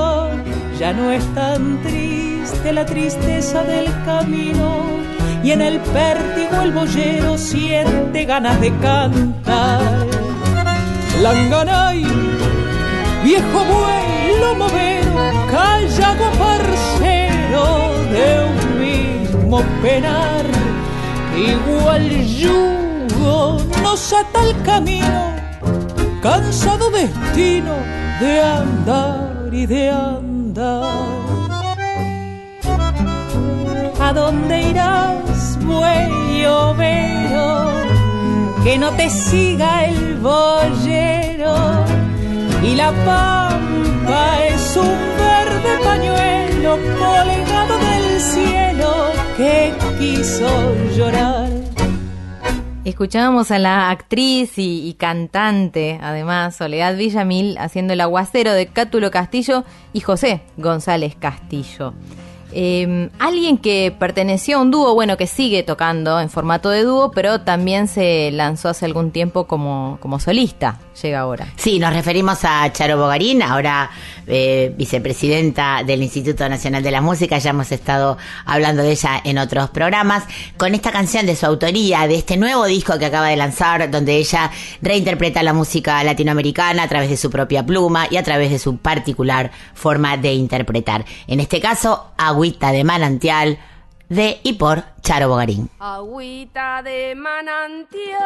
Ya 0.79 0.93
no 0.93 1.11
es 1.11 1.25
tan 1.35 1.83
triste 1.83 2.73
la 2.73 2.85
tristeza 2.87 3.63
del 3.63 3.87
camino 4.05 5.03
y 5.45 5.51
en 5.53 5.61
el 5.63 5.81
pértigo 5.81 6.63
el 6.63 6.73
boyero 6.73 7.39
siente 7.39 8.25
ganas 8.25 8.61
de 8.61 8.71
cantar. 8.79 10.07
Langanay, 11.21 12.32
viejo 13.23 13.65
buey, 13.65 14.41
lomo 14.41 14.67
vero, 14.69 15.13
callado 15.51 16.25
parcero 16.39 17.65
de 18.15 18.27
un 18.51 18.59
mismo 18.81 19.63
penar, 19.83 20.45
igual 21.37 22.09
yugo 22.27 23.59
nos 23.83 24.13
ata 24.13 24.41
el 24.49 24.63
camino, 24.63 25.35
cansado 26.23 26.91
destino 26.91 27.75
de 28.21 28.41
andar 28.41 29.49
y 29.53 29.67
de 29.67 29.91
andar. 29.91 31.13
¿A 34.01 34.13
dónde 34.13 34.63
irás, 34.71 35.59
buey 35.65 36.45
overo? 36.45 37.71
Que 38.65 38.77
no 38.79 38.91
te 38.91 39.09
siga 39.09 39.85
el 39.87 40.17
boyero. 40.17 42.02
Y 42.65 42.77
la 42.77 42.93
pampa 43.05 44.47
es 44.47 44.77
un 44.77 44.99
verde 45.19 45.85
pañuelo 45.85 46.79
colgado 46.99 47.79
del 47.79 48.21
cielo 48.21 49.13
que 49.37 49.73
quiso 49.99 50.75
llorar. 50.97 51.49
Escuchábamos 52.85 53.51
a 53.51 53.59
la 53.59 53.91
actriz 53.91 54.59
y, 54.59 54.89
y, 54.89 54.95
cantante, 54.95 55.99
además, 56.03 56.57
Soledad 56.57 56.97
Villamil, 56.97 57.57
haciendo 57.59 57.93
el 57.93 58.01
aguacero 58.01 58.53
de 58.53 58.67
Cátulo 58.67 59.11
Castillo 59.11 59.65
y 59.93 60.01
José 60.01 60.43
González 60.57 61.15
Castillo. 61.15 61.95
Eh, 62.53 63.09
alguien 63.19 63.59
que 63.59 63.95
perteneció 63.99 64.59
a 64.59 64.61
un 64.63 64.71
dúo, 64.71 64.95
bueno, 64.95 65.17
que 65.17 65.27
sigue 65.27 65.63
tocando 65.63 66.21
en 66.21 66.31
formato 66.31 66.71
de 66.71 66.83
dúo, 66.85 67.11
pero 67.11 67.41
también 67.41 67.89
se 67.89 68.31
lanzó 68.33 68.69
hace 68.69 68.85
algún 68.85 69.11
tiempo 69.11 69.47
como, 69.47 69.99
como 70.01 70.21
solista, 70.21 70.79
llega 71.03 71.21
ahora. 71.21 71.47
Sí, 71.57 71.79
nos 71.79 71.93
referimos 71.93 72.45
a 72.45 72.71
Charo 72.73 72.99
Bogarín, 72.99 73.43
ahora 73.43 73.91
eh, 74.27 74.73
vicepresidenta 74.77 75.83
del 75.85 76.03
Instituto 76.03 76.49
Nacional 76.49 76.83
de 76.83 76.91
la 76.91 77.01
Música, 77.01 77.39
ya 77.39 77.51
hemos 77.51 77.73
estado 77.73 78.19
hablando 78.45 78.83
de 78.83 78.93
ella 78.93 79.21
en 79.25 79.39
otros 79.39 79.71
programas, 79.71 80.25
con 80.57 80.75
esta 80.75 80.93
canción 80.93 81.27
de 81.27 81.37
su 81.37 81.47
autoría, 81.47 82.07
de 82.07 82.17
este 82.17 82.37
nuevo 82.37 82.67
disco 82.67 82.99
que 82.99 83.07
acaba 83.07 83.29
de 83.29 83.37
lanzar, 83.37 83.91
donde 83.91 84.17
ella 84.17 84.51
reinterpreta 84.81 85.43
la 85.43 85.53
música 85.53 86.03
latinoamericana 86.05 86.83
a 86.85 86.89
través 86.89 87.11
de 87.11 87.17
su 87.17 87.31
propia 87.31 87.65
pluma 87.65 88.07
y 88.11 88.17
a 88.17 88.23
través 88.23 88.51
de 88.51 88.59
su 88.59 88.77
particular 88.77 89.51
forma 89.75 90.17
de 90.17 90.35
interpretar. 90.35 91.05
En 91.27 91.41
este 91.41 91.61
caso, 91.61 92.13
Agüita 92.43 92.73
de 92.73 92.83
Manantial 92.83 93.59
de 94.09 94.41
y 94.43 94.55
por 94.55 94.83
Charo 95.01 95.29
Bogarín. 95.29 95.71
Agüita 95.79 96.83
de 96.83 97.15
manantial. 97.15 98.19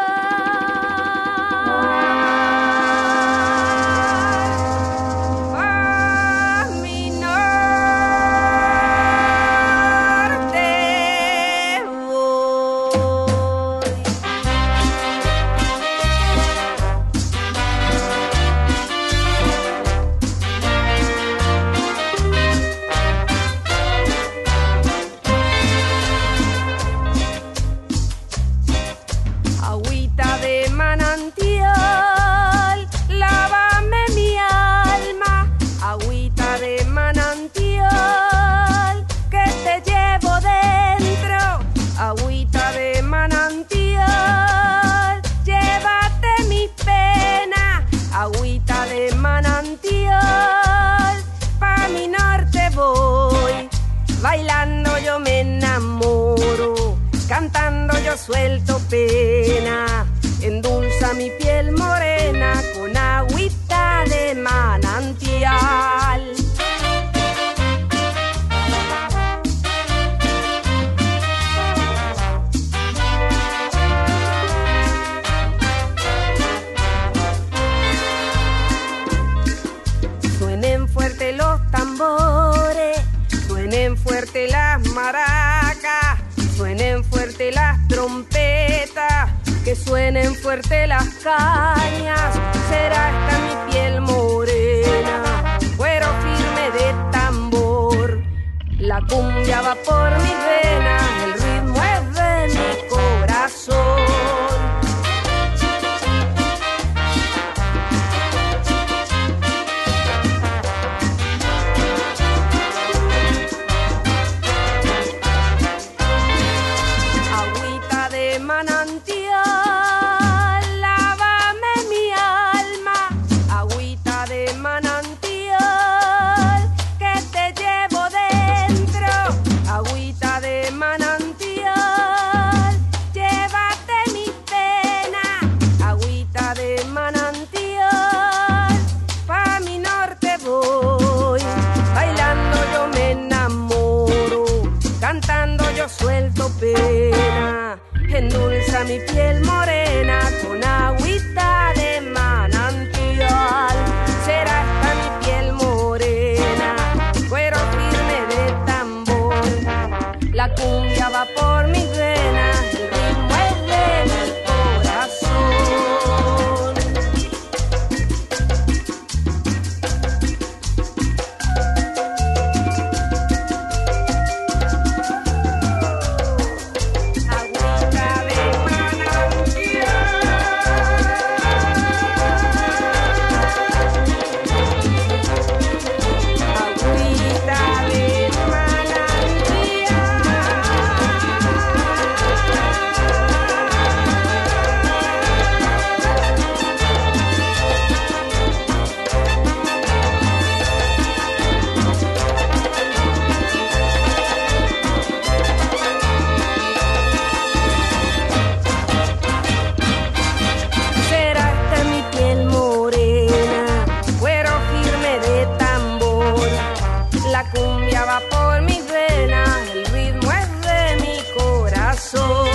Corazón. 221.96 222.46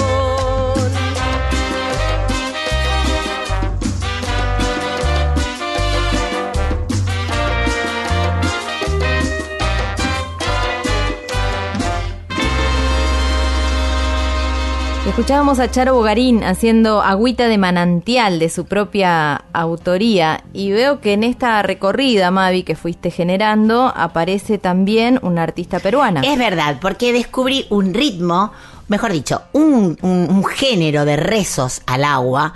Escuchábamos 15.08 15.60
a 15.60 15.70
Charo 15.70 15.94
Bogarín 15.94 16.44
haciendo 16.44 17.02
agüita 17.02 17.48
de 17.48 17.58
manantial 17.58 18.40
de 18.40 18.50
su 18.50 18.66
propia 18.66 19.44
autoría 19.52 20.42
y 20.54 20.72
veo 20.72 21.02
que 21.02 21.14
en 21.14 21.24
esta 21.24 21.62
recorrida, 21.62 22.32
Mavi, 22.32 22.64
que 22.64 22.76
fuiste 22.76 23.12
generando, 23.12 23.92
aparece 23.96 24.58
también 24.58 25.20
una 25.22 25.44
artista 25.44 25.80
peruana. 25.80 26.22
Es 26.22 26.40
verdad, 26.40 26.78
porque 26.82 27.12
descubrí 27.12 27.66
un 27.70 27.94
ritmo, 27.94 28.52
mejor 28.88 29.12
dicho, 29.12 29.42
un, 29.54 29.98
un- 30.02 30.28
un 30.30 30.46
género 30.46 31.06
de 31.06 31.16
rezos 31.18 31.82
al 31.86 32.04
agua 32.04 32.54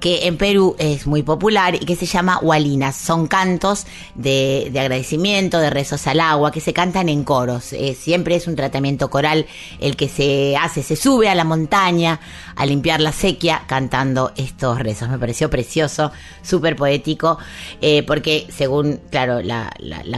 que 0.00 0.26
en 0.26 0.36
Perú 0.36 0.76
es 0.78 1.06
muy 1.06 1.22
popular 1.22 1.74
y 1.74 1.84
que 1.86 1.96
se 1.96 2.06
llama 2.06 2.38
hualinas. 2.40 2.96
Son 2.96 3.26
cantos 3.26 3.86
de, 4.14 4.68
de 4.72 4.80
agradecimiento, 4.80 5.58
de 5.58 5.70
rezos 5.70 6.06
al 6.06 6.20
agua, 6.20 6.52
que 6.52 6.60
se 6.60 6.72
cantan 6.72 7.08
en 7.08 7.24
coros. 7.24 7.72
Eh, 7.72 7.96
siempre 7.98 8.36
es 8.36 8.46
un 8.46 8.56
tratamiento 8.56 9.10
coral 9.10 9.46
el 9.80 9.96
que 9.96 10.08
se 10.08 10.56
hace, 10.56 10.82
se 10.82 10.96
sube 10.96 11.28
a 11.28 11.34
la 11.34 11.44
montaña 11.44 12.20
a 12.56 12.66
limpiar 12.66 13.00
la 13.00 13.12
sequía 13.12 13.62
cantando 13.66 14.32
estos 14.36 14.78
rezos. 14.78 15.08
Me 15.08 15.18
pareció 15.18 15.50
precioso, 15.50 16.12
súper 16.42 16.76
poético, 16.76 17.38
eh, 17.80 18.02
porque 18.02 18.46
según, 18.54 19.00
claro, 19.10 19.40
la, 19.42 19.72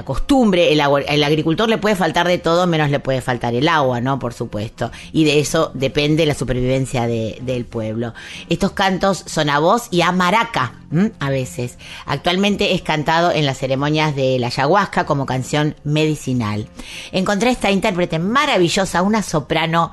costumbre, 0.04 0.72
el, 0.72 0.80
agricultor 0.80 1.68
le 1.68 1.78
puede 1.78 1.96
faltar 1.96 2.26
de 2.26 2.38
todo, 2.38 2.66
menos 2.66 2.90
le 2.90 3.00
puede 3.00 3.20
faltar 3.20 3.54
el 3.54 3.68
agua, 3.68 4.00
¿no? 4.00 4.18
Por 4.18 4.32
supuesto. 4.32 4.90
Y 5.12 5.24
de 5.24 5.40
eso 5.40 5.70
depende 5.74 6.26
la 6.26 6.34
supervivencia 6.34 7.06
de- 7.06 7.38
del 7.42 7.64
pueblo. 7.64 8.14
Estos 8.48 8.72
cantos 8.72 9.22
son 9.26 9.50
a 9.50 9.58
voz 9.58 9.69
y 9.90 10.02
a 10.02 10.12
maraca, 10.12 10.74
a 11.18 11.30
veces. 11.30 11.78
Actualmente 12.06 12.74
es 12.74 12.82
cantado 12.82 13.30
en 13.30 13.46
las 13.46 13.58
ceremonias 13.58 14.14
de 14.16 14.38
la 14.38 14.48
ayahuasca 14.48 15.06
como 15.06 15.26
canción 15.26 15.76
medicinal. 15.84 16.68
Encontré 17.12 17.50
esta 17.50 17.70
intérprete 17.70 18.18
maravillosa, 18.18 19.02
una 19.02 19.22
soprano 19.22 19.92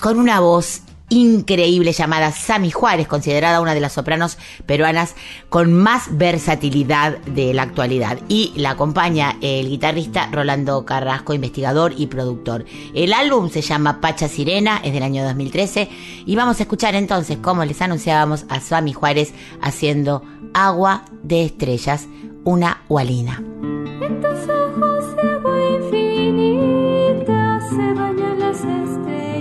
con 0.00 0.18
una 0.18 0.40
voz 0.40 0.82
increíble 1.08 1.92
llamada 1.92 2.32
Sami 2.32 2.70
Juárez, 2.70 3.06
considerada 3.06 3.60
una 3.60 3.74
de 3.74 3.80
las 3.80 3.92
sopranos 3.92 4.38
peruanas 4.66 5.14
con 5.48 5.72
más 5.72 6.16
versatilidad 6.16 7.18
de 7.18 7.54
la 7.54 7.62
actualidad. 7.62 8.18
Y 8.28 8.52
la 8.56 8.70
acompaña 8.70 9.36
el 9.40 9.68
guitarrista 9.68 10.28
Rolando 10.32 10.84
Carrasco, 10.84 11.34
investigador 11.34 11.94
y 11.96 12.06
productor. 12.06 12.64
El 12.94 13.12
álbum 13.12 13.50
se 13.50 13.62
llama 13.62 14.00
Pacha 14.00 14.28
Sirena, 14.28 14.80
es 14.82 14.92
del 14.92 15.02
año 15.02 15.24
2013. 15.24 15.88
Y 16.26 16.36
vamos 16.36 16.58
a 16.60 16.62
escuchar 16.64 16.94
entonces, 16.94 17.38
como 17.38 17.64
les 17.64 17.80
anunciábamos, 17.80 18.46
a 18.48 18.60
Sami 18.60 18.92
Juárez 18.92 19.32
haciendo 19.60 20.22
Agua 20.54 21.04
de 21.22 21.44
Estrellas, 21.44 22.06
una 22.44 22.82
hualina. 22.88 23.42
En 24.00 24.20
tus 24.20 24.48
ojos 24.48 25.04
infinita 25.92 27.60
se 27.68 27.94
bañan 27.94 28.38
las 28.38 28.58
estrellitas, 28.58 29.35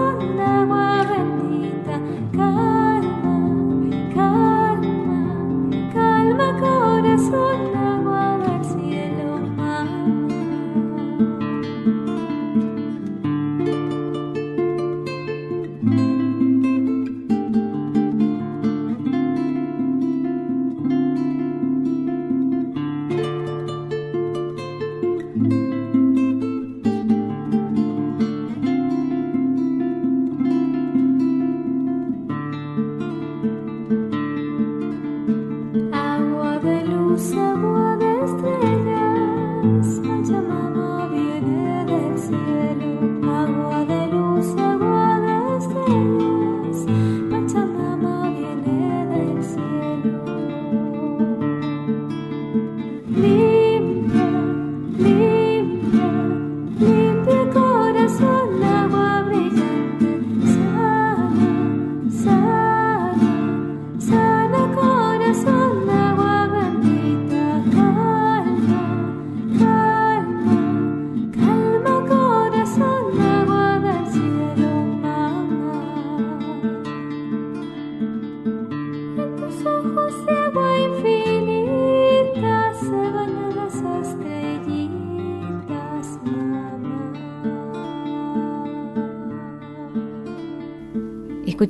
one 0.00 0.36
that 0.36 0.68
was 0.68 0.79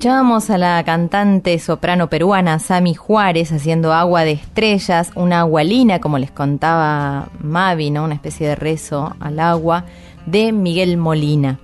Escuchábamos 0.00 0.48
a 0.48 0.56
la 0.56 0.82
cantante 0.82 1.58
soprano 1.58 2.08
peruana 2.08 2.58
Sami 2.58 2.94
Juárez 2.94 3.52
haciendo 3.52 3.92
agua 3.92 4.24
de 4.24 4.30
estrellas, 4.32 5.12
una 5.14 5.40
agualina, 5.40 6.00
como 6.00 6.18
les 6.18 6.30
contaba 6.30 7.28
Mavi, 7.38 7.90
¿no? 7.90 8.04
una 8.04 8.14
especie 8.14 8.48
de 8.48 8.54
rezo 8.54 9.14
al 9.20 9.38
agua, 9.38 9.84
de 10.24 10.52
Miguel 10.52 10.96
Molina. 10.96 11.58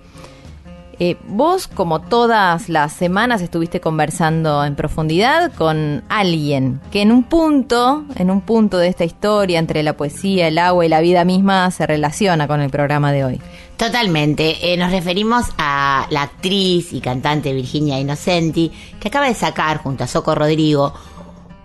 Eh, 0.98 1.16
vos, 1.28 1.68
como 1.68 2.00
todas 2.00 2.70
las 2.70 2.92
semanas, 2.92 3.42
estuviste 3.42 3.80
conversando 3.80 4.64
en 4.64 4.74
profundidad 4.74 5.52
con 5.52 6.02
alguien 6.08 6.80
que 6.90 7.02
en 7.02 7.12
un 7.12 7.24
punto, 7.24 8.04
en 8.14 8.30
un 8.30 8.40
punto 8.40 8.78
de 8.78 8.88
esta 8.88 9.04
historia 9.04 9.58
entre 9.58 9.82
la 9.82 9.94
poesía, 9.94 10.48
el 10.48 10.58
agua 10.58 10.86
y 10.86 10.88
la 10.88 11.00
vida 11.00 11.24
misma, 11.24 11.70
se 11.70 11.86
relaciona 11.86 12.48
con 12.48 12.62
el 12.62 12.70
programa 12.70 13.12
de 13.12 13.24
hoy. 13.24 13.40
Totalmente. 13.76 14.72
Eh, 14.72 14.78
nos 14.78 14.90
referimos 14.90 15.44
a 15.58 16.06
la 16.08 16.22
actriz 16.22 16.94
y 16.94 17.00
cantante 17.00 17.52
Virginia 17.52 18.00
Innocenti, 18.00 18.72
que 18.98 19.08
acaba 19.08 19.26
de 19.26 19.34
sacar 19.34 19.78
junto 19.78 20.04
a 20.04 20.06
Soco 20.06 20.34
Rodrigo 20.34 20.94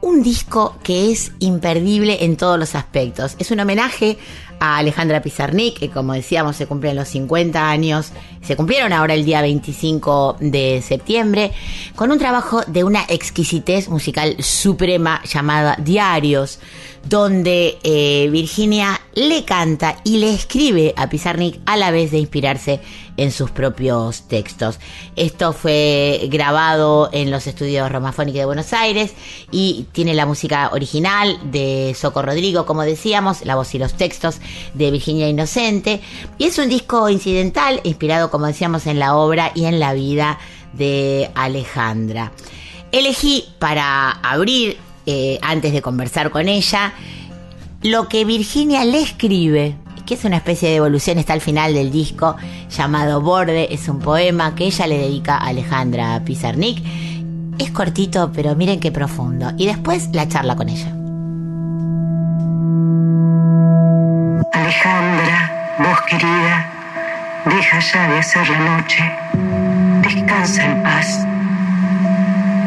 un 0.01 0.23
disco 0.23 0.75
que 0.83 1.11
es 1.11 1.31
imperdible 1.39 2.25
en 2.25 2.35
todos 2.35 2.59
los 2.59 2.75
aspectos. 2.75 3.35
Es 3.39 3.51
un 3.51 3.59
homenaje 3.59 4.17
a 4.61 4.77
Alejandra 4.77 5.23
Pizarnik, 5.23 5.79
que 5.79 5.89
como 5.89 6.13
decíamos 6.13 6.55
se 6.55 6.67
cumplen 6.67 6.95
los 6.95 7.07
50 7.07 7.69
años, 7.69 8.11
se 8.43 8.55
cumplieron 8.55 8.93
ahora 8.93 9.15
el 9.15 9.25
día 9.25 9.41
25 9.41 10.37
de 10.39 10.83
septiembre, 10.87 11.51
con 11.95 12.11
un 12.11 12.19
trabajo 12.19 12.61
de 12.67 12.83
una 12.83 13.03
exquisitez 13.09 13.89
musical 13.89 14.35
suprema 14.39 15.21
llamada 15.25 15.75
Diarios 15.79 16.59
donde 17.03 17.79
eh, 17.83 18.29
Virginia 18.31 19.01
le 19.15 19.43
canta 19.43 19.97
y 20.03 20.17
le 20.17 20.33
escribe 20.33 20.93
a 20.95 21.09
Pizarnik 21.09 21.59
a 21.65 21.75
la 21.75 21.91
vez 21.91 22.11
de 22.11 22.19
inspirarse 22.19 22.79
en 23.17 23.31
sus 23.31 23.51
propios 23.51 24.27
textos. 24.27 24.79
Esto 25.15 25.53
fue 25.53 26.27
grabado 26.31 27.09
en 27.11 27.31
los 27.31 27.47
estudios 27.47 27.91
Romafónica 27.91 28.39
de 28.39 28.45
Buenos 28.45 28.73
Aires 28.73 29.13
y 29.51 29.87
tiene 29.91 30.13
la 30.13 30.25
música 30.25 30.69
original 30.73 31.39
de 31.51 31.95
Soco 31.97 32.21
Rodrigo, 32.21 32.65
como 32.65 32.83
decíamos, 32.83 33.45
la 33.45 33.55
voz 33.55 33.73
y 33.75 33.79
los 33.79 33.93
textos 33.93 34.39
de 34.73 34.91
Virginia 34.91 35.27
Inocente. 35.27 36.01
Y 36.37 36.45
es 36.45 36.57
un 36.57 36.69
disco 36.69 37.09
incidental 37.09 37.81
inspirado, 37.83 38.31
como 38.31 38.47
decíamos, 38.47 38.87
en 38.87 38.99
la 38.99 39.15
obra 39.15 39.51
y 39.55 39.65
en 39.65 39.79
la 39.79 39.93
vida 39.93 40.39
de 40.73 41.29
Alejandra. 41.35 42.31
Elegí 42.91 43.45
para 43.59 44.11
abrir 44.11 44.77
eh, 45.05 45.39
antes 45.41 45.73
de 45.73 45.81
conversar 45.81 46.29
con 46.29 46.47
ella, 46.47 46.93
lo 47.81 48.07
que 48.07 48.25
Virginia 48.25 48.85
le 48.85 49.01
escribe, 49.01 49.75
que 50.11 50.15
es 50.15 50.25
una 50.25 50.35
especie 50.35 50.67
de 50.67 50.75
evolución, 50.75 51.19
está 51.19 51.31
al 51.31 51.39
final 51.39 51.73
del 51.73 51.89
disco, 51.89 52.35
llamado 52.69 53.21
Borde, 53.21 53.73
es 53.73 53.87
un 53.87 53.99
poema 53.99 54.55
que 54.55 54.65
ella 54.65 54.85
le 54.85 54.97
dedica 54.97 55.37
a 55.37 55.47
Alejandra 55.47 56.21
Pizarnik. 56.25 56.83
Es 57.57 57.71
cortito, 57.71 58.29
pero 58.33 58.53
miren 58.53 58.81
qué 58.81 58.91
profundo. 58.91 59.53
Y 59.55 59.67
después 59.67 60.09
la 60.11 60.27
charla 60.27 60.57
con 60.57 60.67
ella. 60.67 60.89
Alejandra, 64.51 65.77
vos 65.79 66.01
querida, 66.09 66.69
deja 67.45 67.79
ya 67.79 68.11
de 68.11 68.19
hacer 68.19 68.49
la 68.49 68.59
noche. 68.59 69.11
Descansa 70.01 70.65
en 70.65 70.83
paz 70.83 71.25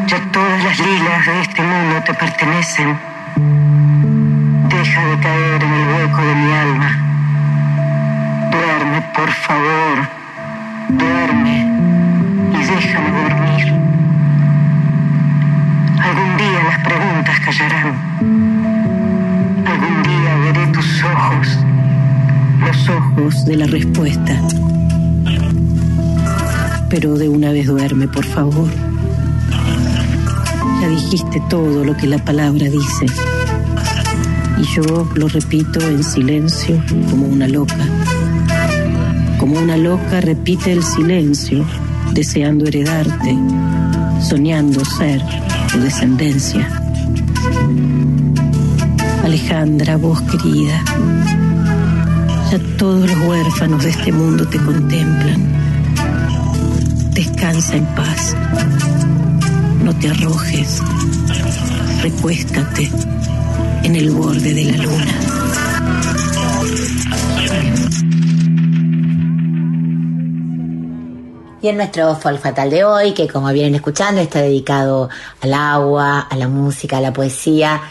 ya 0.07 0.31
todas 0.31 0.63
las 0.63 0.79
lilas 0.79 1.25
de 1.27 1.41
este 1.41 1.61
mundo 1.61 2.03
te 2.07 2.13
pertenecen. 2.15 2.99
Deja 4.67 5.05
de 5.05 5.19
caer 5.19 5.63
en 5.63 5.73
el 5.73 5.87
hueco 5.89 6.21
de 6.25 6.35
mi 6.35 6.51
alma. 6.51 7.04
Duerme, 8.55 9.01
por 9.15 9.29
favor. 9.31 9.95
Duerme 10.89 11.55
y 12.53 12.63
déjame 12.63 13.09
dormir. 13.23 13.67
Algún 16.01 16.37
día 16.37 16.63
las 16.63 16.79
preguntas 16.87 17.39
callarán. 17.45 17.87
Algún 19.65 20.03
día 20.03 20.35
veré 20.43 20.67
tus 20.67 21.03
ojos, 21.03 21.59
los 22.59 22.89
ojos 22.89 23.45
de 23.45 23.55
la 23.57 23.67
respuesta. 23.67 24.33
Pero 26.89 27.17
de 27.17 27.29
una 27.29 27.51
vez 27.51 27.67
duerme, 27.67 28.07
por 28.07 28.25
favor 28.25 28.69
dijiste 30.89 31.41
todo 31.49 31.83
lo 31.83 31.95
que 31.95 32.07
la 32.07 32.17
palabra 32.17 32.65
dice. 32.69 33.05
Y 34.57 34.63
yo 34.75 35.07
lo 35.15 35.27
repito 35.27 35.79
en 35.81 36.03
silencio 36.03 36.81
como 37.09 37.27
una 37.27 37.47
loca. 37.47 37.75
Como 39.45 39.59
una 39.59 39.77
loca 39.77 40.21
repite 40.21 40.71
el 40.71 40.83
silencio, 40.83 41.63
deseando 42.13 42.65
heredarte, 42.65 43.37
soñando 44.19 44.83
ser 44.83 45.21
tu 45.71 45.79
descendencia. 45.81 46.67
Alejandra, 49.23 49.97
vos 49.97 50.19
querida, 50.23 50.83
ya 52.51 52.59
todos 52.75 53.07
los 53.07 53.19
huérfanos 53.27 53.83
de 53.83 53.91
este 53.91 54.11
mundo 54.11 54.47
te 54.47 54.57
contemplan. 54.57 55.47
Descansa 57.13 57.75
en 57.75 57.85
paz 57.93 58.35
no 59.83 59.95
te 59.95 60.09
arrojes. 60.09 60.81
Recuéstate 62.01 62.89
en 63.83 63.95
el 63.95 64.09
borde 64.09 64.55
de 64.55 64.71
la 64.71 64.77
luna. 64.77 65.34
Y 71.65 71.69
en 71.69 71.77
nuestro 71.77 72.15
Folk 72.15 72.39
Fatal 72.39 72.69
de 72.69 72.83
hoy, 72.83 73.13
que 73.15 73.27
como 73.27 73.51
vienen 73.51 73.73
escuchando 73.73 74.21
está 74.21 74.39
dedicado 74.39 75.09
al 75.41 75.51
agua, 75.51 76.19
a 76.19 76.35
la 76.35 76.47
música, 76.47 76.99
a 76.99 77.01
la 77.01 77.11
poesía, 77.11 77.81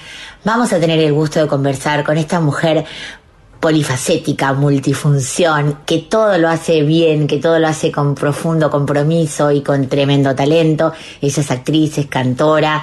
vamos 0.45 0.73
a 0.73 0.79
tener 0.79 1.01
el 1.01 1.13
gusto 1.13 1.41
de 1.41 1.49
conversar 1.49 2.05
con 2.05 2.17
esta 2.17 2.39
mujer 2.39 2.85
polifacética, 3.59 4.53
multifunción, 4.53 5.81
que 5.85 5.99
todo 5.99 6.39
lo 6.39 6.49
hace 6.49 6.83
bien, 6.83 7.27
que 7.27 7.39
todo 7.39 7.59
lo 7.59 7.67
hace 7.67 7.91
con 7.91 8.15
profundo 8.15 8.71
compromiso 8.71 9.51
y 9.51 9.61
con 9.61 9.89
tremendo 9.89 10.37
talento. 10.37 10.93
Ella 11.21 11.41
es 11.41 11.51
actriz, 11.51 11.99
es 11.99 12.07
cantora 12.07 12.81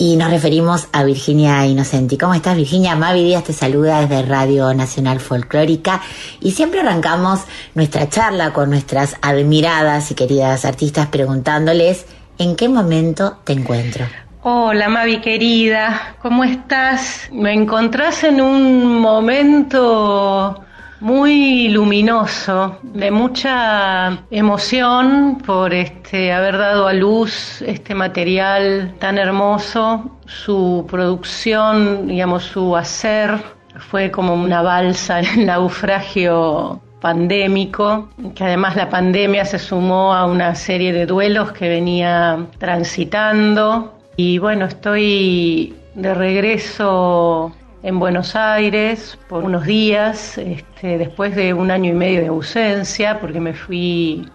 y 0.00 0.16
nos 0.16 0.30
referimos 0.30 0.88
a 0.92 1.04
Virginia 1.04 1.66
Inocenti. 1.66 2.16
¿Cómo 2.16 2.32
estás, 2.32 2.56
Virginia? 2.56 2.96
Mavi 2.96 3.22
Díaz 3.22 3.44
te 3.44 3.52
saluda 3.52 4.00
desde 4.00 4.22
Radio 4.22 4.72
Nacional 4.72 5.20
Folclórica 5.20 6.00
y 6.40 6.52
siempre 6.52 6.80
arrancamos 6.80 7.40
nuestra 7.74 8.08
charla 8.08 8.54
con 8.54 8.70
nuestras 8.70 9.16
admiradas 9.20 10.10
y 10.10 10.14
queridas 10.14 10.64
artistas 10.64 11.08
preguntándoles 11.08 12.06
en 12.38 12.56
qué 12.56 12.70
momento 12.70 13.40
te 13.44 13.52
encuentro. 13.52 14.06
Hola 14.42 14.88
Mavi 14.88 15.20
querida, 15.20 16.16
¿cómo 16.22 16.44
estás? 16.44 17.28
Me 17.30 17.52
encontrás 17.52 18.24
en 18.24 18.40
un 18.40 19.00
momento 19.00 20.64
muy 21.00 21.68
luminoso, 21.68 22.78
de 22.82 23.10
mucha 23.10 24.22
emoción 24.30 25.38
por 25.44 25.72
este 25.72 26.32
haber 26.32 26.58
dado 26.58 26.86
a 26.86 26.92
luz 26.92 27.62
este 27.62 27.94
material 27.94 28.94
tan 28.98 29.18
hermoso, 29.18 30.18
su 30.26 30.86
producción, 30.88 32.06
digamos, 32.06 32.44
su 32.44 32.76
hacer 32.76 33.38
fue 33.78 34.10
como 34.10 34.34
una 34.34 34.62
balsa 34.62 35.20
en 35.20 35.26
el 35.40 35.46
naufragio 35.46 36.80
pandémico, 37.00 38.10
que 38.34 38.44
además 38.44 38.76
la 38.76 38.90
pandemia 38.90 39.44
se 39.46 39.58
sumó 39.58 40.12
a 40.14 40.26
una 40.26 40.54
serie 40.54 40.92
de 40.92 41.06
duelos 41.06 41.52
que 41.52 41.68
venía 41.68 42.46
transitando. 42.58 43.98
Y 44.16 44.38
bueno, 44.38 44.66
estoy 44.66 45.74
de 45.94 46.14
regreso 46.14 47.52
en 47.82 47.98
Buenos 47.98 48.36
Aires 48.36 49.18
por 49.28 49.44
unos 49.44 49.64
días, 49.64 50.38
este, 50.38 50.98
después 50.98 51.34
de 51.34 51.54
un 51.54 51.70
año 51.70 51.90
y 51.90 51.94
medio 51.94 52.20
de 52.20 52.28
ausencia, 52.28 53.20
porque 53.20 53.40
me 53.40 53.54
fui 53.54 54.28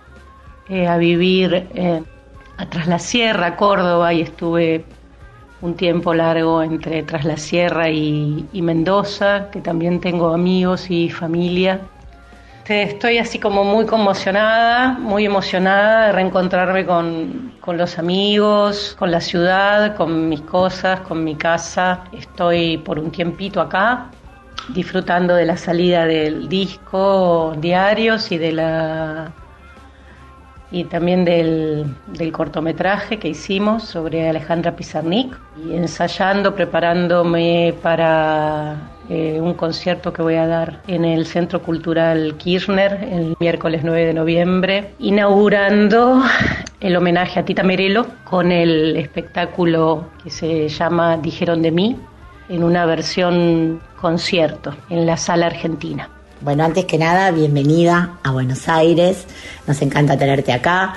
eh, 0.70 0.88
a 0.88 0.98
vivir 0.98 1.68
a 2.58 2.66
Tras 2.70 2.88
la 2.88 3.00
Sierra, 3.00 3.56
Córdoba, 3.56 4.14
y 4.14 4.22
estuve 4.22 4.84
un 5.62 5.76
tiempo 5.76 6.14
largo 6.14 6.64
entre 6.64 7.04
Tras 7.04 7.26
la 7.26 7.38
Sierra 7.38 7.90
y 7.90 8.48
Mendoza, 8.54 9.50
que 9.52 9.62
también 9.62 10.00
tengo 10.00 10.34
amigos 10.34 10.90
y 10.90 11.10
familia 11.10 11.82
este, 12.66 12.82
estoy 12.82 13.20
así 13.20 13.38
como 13.38 13.64
muy 13.64 13.86
conmocionada, 13.86 14.94
muy 14.94 15.24
emocionada 15.24 16.08
de 16.08 16.14
reencontrarme 16.14 16.84
con, 16.84 17.54
los 17.78 18.00
amigos, 18.00 18.96
con 18.98 19.12
la 19.12 19.22
ciudad, 19.22 19.96
con 19.96 20.30
mis 20.30 20.42
cosas, 20.42 21.02
con 21.02 21.24
mi 21.24 21.36
casa. 21.36 22.06
Estoy 22.12 22.80
por 22.80 22.98
un 22.98 23.12
tiempito 23.12 23.62
acá, 23.62 24.10
disfrutando 24.70 25.36
de 25.36 25.46
la 25.46 25.58
salida 25.58 26.08
del 26.08 26.50
disco 26.50 27.54
diarios 27.60 28.32
y 28.32 28.40
de 28.40 28.52
la 28.54 29.32
y 30.72 30.86
también 30.86 31.24
del, 31.24 31.86
del, 32.08 32.32
cortometraje 32.32 33.20
que 33.20 33.28
hicimos 33.28 33.84
sobre 33.84 34.28
Alejandra 34.28 34.76
Pizarnik 34.76 35.38
y 35.64 35.76
ensayando, 35.76 36.56
preparándome 36.56 37.76
para 37.84 38.95
eh, 39.10 39.40
un 39.42 39.54
concierto 39.54 40.12
que 40.12 40.22
voy 40.22 40.36
a 40.36 40.48
dar 40.48 40.82
en 40.88 41.06
el 41.06 41.26
Centro 41.26 41.62
Cultural 41.62 42.36
Kirchner 42.38 43.08
el 43.12 43.36
miércoles 43.40 43.82
9 43.84 44.06
de 44.08 44.14
noviembre, 44.14 44.94
inaugurando 45.00 46.24
el 46.80 46.96
homenaje 46.96 47.40
a 47.40 47.46
Tita 47.46 47.64
Merelo 47.64 48.08
con 48.24 48.52
el 48.52 48.96
espectáculo 48.98 50.10
que 50.24 50.30
se 50.30 50.70
llama 50.70 51.18
Dijeron 51.18 51.62
de 51.62 51.72
mí, 51.72 52.00
en 52.50 52.64
una 52.64 52.86
versión 52.86 53.82
concierto 54.00 54.76
en 54.90 55.06
la 55.06 55.18
sala 55.18 55.48
argentina. 55.48 56.10
Bueno, 56.42 56.64
antes 56.64 56.86
que 56.86 56.98
nada, 56.98 57.32
bienvenida 57.32 58.18
a 58.22 58.32
Buenos 58.32 58.68
Aires. 58.68 59.26
Nos 59.66 59.82
encanta 59.82 60.18
tenerte 60.18 60.52
acá. 60.52 60.94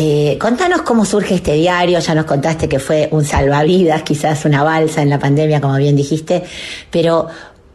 Eh, 0.00 0.38
contanos 0.38 0.82
cómo 0.82 1.04
surge 1.04 1.34
este 1.34 1.54
diario. 1.54 1.98
Ya 1.98 2.14
nos 2.14 2.24
contaste 2.24 2.68
que 2.68 2.78
fue 2.78 3.08
un 3.10 3.24
salvavidas, 3.24 4.04
quizás 4.04 4.44
una 4.44 4.62
balsa 4.62 5.02
en 5.02 5.10
la 5.10 5.18
pandemia, 5.18 5.60
como 5.60 5.76
bien 5.76 5.96
dijiste. 5.96 6.44
Pero 6.88 7.26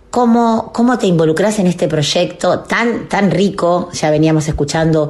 ¿cómo, 0.10 0.72
cómo 0.74 0.98
te 0.98 1.06
involucras 1.06 1.60
en 1.60 1.68
este 1.68 1.90
proyecto 1.90 2.60
tan, 2.62 3.10
tan 3.10 3.30
rico? 3.30 3.90
Ya 3.92 4.10
veníamos 4.10 4.48
escuchando 4.48 5.10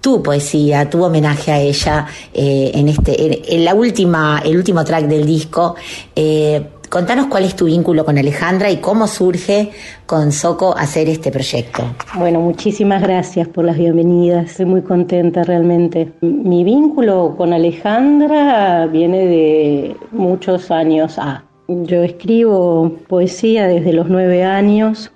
tu 0.00 0.22
poesía, 0.22 0.88
tu 0.88 1.04
homenaje 1.04 1.52
a 1.52 1.60
ella 1.60 2.06
eh, 2.32 2.70
en 2.74 2.88
este, 2.88 3.54
en, 3.54 3.64
la 3.64 3.74
última, 3.74 4.40
el 4.42 4.56
último 4.56 4.84
track 4.84 5.04
del 5.04 5.26
disco. 5.26 5.74
Eh, 6.16 6.66
Contanos 6.94 7.26
cuál 7.26 7.42
es 7.42 7.56
tu 7.56 7.64
vínculo 7.64 8.04
con 8.04 8.18
Alejandra 8.18 8.70
y 8.70 8.76
cómo 8.76 9.08
surge 9.08 9.70
con 10.06 10.30
Soco 10.30 10.76
hacer 10.78 11.08
este 11.08 11.32
proyecto. 11.32 11.82
Bueno, 12.14 12.38
muchísimas 12.38 13.02
gracias 13.02 13.48
por 13.48 13.64
las 13.64 13.76
bienvenidas. 13.76 14.52
Estoy 14.52 14.66
muy 14.66 14.82
contenta 14.82 15.42
realmente. 15.42 16.12
Mi 16.20 16.62
vínculo 16.62 17.34
con 17.36 17.52
Alejandra 17.52 18.86
viene 18.86 19.26
de 19.26 19.96
muchos 20.12 20.70
años. 20.70 21.16
Ah, 21.18 21.42
yo 21.66 22.04
escribo 22.04 22.92
poesía 23.08 23.66
desde 23.66 23.92
los 23.92 24.08
nueve 24.08 24.44
años 24.44 25.10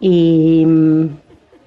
y 0.00 0.66
mm, 0.66 1.08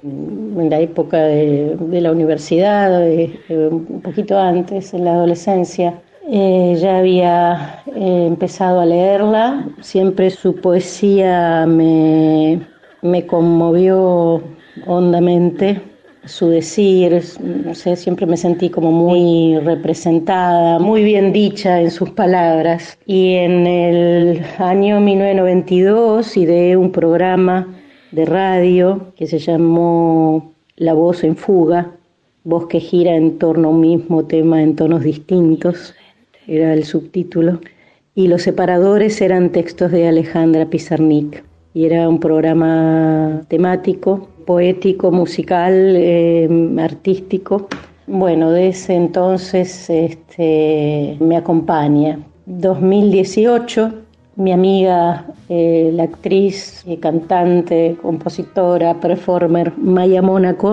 en 0.04 0.70
la 0.70 0.80
época 0.80 1.18
de, 1.18 1.76
la 1.90 2.12
universidad, 2.12 3.02
un 3.50 4.02
poquito 4.04 4.38
antes, 4.38 4.94
en 4.94 5.06
la 5.06 5.14
adolescencia, 5.14 6.04
eh, 6.32 6.78
ya 6.80 7.00
había 7.00 7.84
eh, 7.88 8.26
empezado 8.28 8.82
a 8.82 8.86
leerla, 8.86 9.68
siempre 9.82 10.30
su 10.30 10.56
poesía 10.56 11.66
me, 11.66 12.62
me 13.02 13.26
conmovió 13.26 14.44
hondamente, 14.86 15.82
su 16.26 16.50
decir, 16.50 17.24
no 17.66 17.74
sé, 17.74 17.96
siempre 17.96 18.28
me 18.28 18.38
sentí 18.38 18.70
como 18.70 18.92
muy 18.92 19.58
representada, 19.60 20.78
muy 20.78 21.04
bien 21.04 21.34
dicha 21.34 21.82
en 21.82 21.90
sus 21.90 22.12
palabras. 22.12 23.00
Y 23.08 23.34
en 23.34 23.66
el 23.66 24.46
año 24.60 25.00
1992 25.00 26.38
ideé 26.38 26.78
un 26.78 26.92
programa 26.92 27.68
de 28.12 28.26
radio 28.26 29.14
que 29.16 29.26
se 29.26 29.40
llamó 29.40 30.54
La 30.76 30.94
voz 30.94 31.24
en 31.24 31.36
fuga, 31.36 31.92
voz 32.44 32.68
que 32.68 32.80
gira 32.80 33.16
en 33.16 33.40
torno 33.40 33.70
a 33.70 33.72
un 33.72 33.82
mismo 33.82 34.26
tema 34.26 34.62
en 34.62 34.76
tonos 34.76 35.02
distintos 35.02 35.96
era 36.50 36.74
el 36.74 36.84
subtítulo, 36.84 37.60
y 38.16 38.28
los 38.28 38.42
separadores 38.42 39.22
eran 39.22 39.52
textos 39.52 39.92
de 39.92 40.08
Alejandra 40.08 40.66
Pizarnik. 40.66 41.44
Y 41.74 41.86
era 41.86 42.10
un 42.10 42.20
programa 42.20 43.44
temático, 43.48 44.28
poético, 44.46 45.12
musical, 45.12 45.96
em, 45.96 46.80
artístico. 46.80 47.68
Bueno, 48.08 48.52
de 48.52 48.70
ese 48.70 48.96
entonces 48.96 49.90
este, 49.90 51.16
me 51.20 51.38
acompaña. 51.38 52.20
2018, 52.48 53.94
mi 54.36 54.52
amiga, 54.52 55.28
eh, 55.50 55.92
la 55.94 56.04
actriz, 56.04 56.84
eh, 56.88 56.98
cantante, 56.98 57.96
compositora, 58.02 59.00
performer 59.00 59.72
Maya 59.78 60.22
Mónaco, 60.22 60.72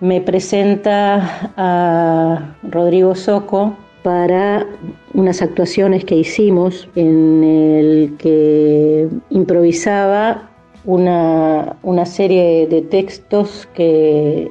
me 0.00 0.20
presenta 0.20 1.52
a 1.56 2.54
Rodrigo 2.62 3.14
Soco, 3.14 3.74
para 4.02 4.66
unas 5.14 5.42
actuaciones 5.42 6.04
que 6.04 6.16
hicimos 6.16 6.88
en 6.94 7.44
el 7.44 8.16
que 8.18 9.08
improvisaba 9.30 10.50
una, 10.84 11.76
serie 12.06 12.66
de 12.66 12.82
textos 12.82 13.68
que 13.74 14.50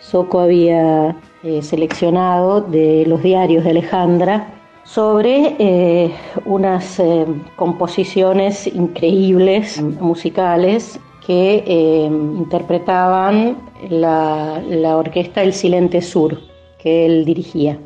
Soco 0.00 0.40
había 0.40 1.16
eh, 1.42 1.62
seleccionado 1.62 2.60
de 2.60 3.04
los 3.06 3.22
diarios 3.22 3.64
de 3.64 3.70
Alejandra 3.70 4.48
sobre 4.84 5.56
eh, 5.58 6.10
unas 6.44 6.98
eh, 6.98 7.24
composiciones 7.56 8.66
increíbles 8.66 9.80
musicales 9.80 11.00
que 11.24 11.64
interpretaban 11.68 13.56
la, 13.88 14.60
la 14.68 14.96
orquesta 14.96 15.44
El 15.44 15.52
Silente 15.52 16.02
Sur 16.02 16.36
que 16.82 17.06
él 17.06 17.24
dirigía. 17.24 17.78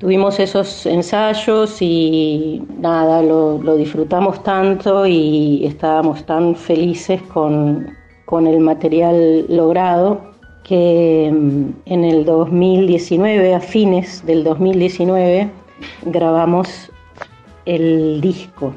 Tuvimos 0.00 0.40
esos 0.40 0.86
ensayos 0.86 1.82
y 1.82 2.62
nada, 2.78 3.20
lo, 3.20 3.76
disfrutamos 3.76 4.42
tanto 4.42 5.06
y 5.06 5.66
estábamos 5.66 6.24
tan 6.24 6.56
felices 6.56 7.20
con, 7.20 7.86
el 8.46 8.60
material 8.60 9.44
logrado 9.50 10.22
que 10.64 11.30
mm, 11.30 11.64
en 11.84 12.04
el 12.04 12.24
2019, 12.24 13.54
a 13.54 13.60
fines 13.60 14.24
del 14.24 14.42
2019, 14.42 15.50
grabamos 16.06 16.90
el 17.66 18.22
disco, 18.22 18.72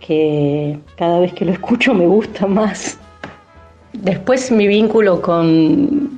que 0.00 0.78
cada 0.96 1.18
vez 1.18 1.32
que 1.32 1.46
lo 1.46 1.52
escucho 1.52 1.94
me 1.94 2.06
gusta 2.06 2.46
más. 2.46 2.98
Después 3.94 4.52
mi 4.52 4.66
vínculo 4.66 5.22
con, 5.22 6.17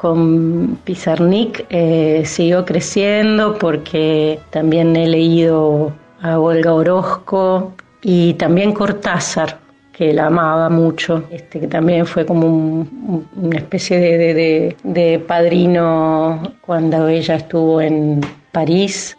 con 0.00 0.78
Pizarnik 0.82 1.66
eh, 1.68 2.22
siguió 2.24 2.64
creciendo 2.64 3.58
porque 3.58 4.38
también 4.48 4.96
he 4.96 5.06
leído 5.06 5.92
a 6.22 6.38
Olga 6.38 6.72
Orozco 6.72 7.74
y 8.00 8.32
también 8.34 8.72
Cortázar, 8.72 9.58
que 9.92 10.14
la 10.14 10.28
amaba 10.28 10.70
mucho, 10.70 11.24
este, 11.30 11.60
que 11.60 11.66
también 11.66 12.06
fue 12.06 12.24
como 12.24 12.86
una 13.36 13.58
especie 13.58 14.00
de, 14.00 14.74
de, 14.82 15.18
padrino 15.18 16.54
cuando 16.62 17.06
ella 17.06 17.34
estuvo 17.34 17.82
en 17.82 18.22
París. 18.52 19.18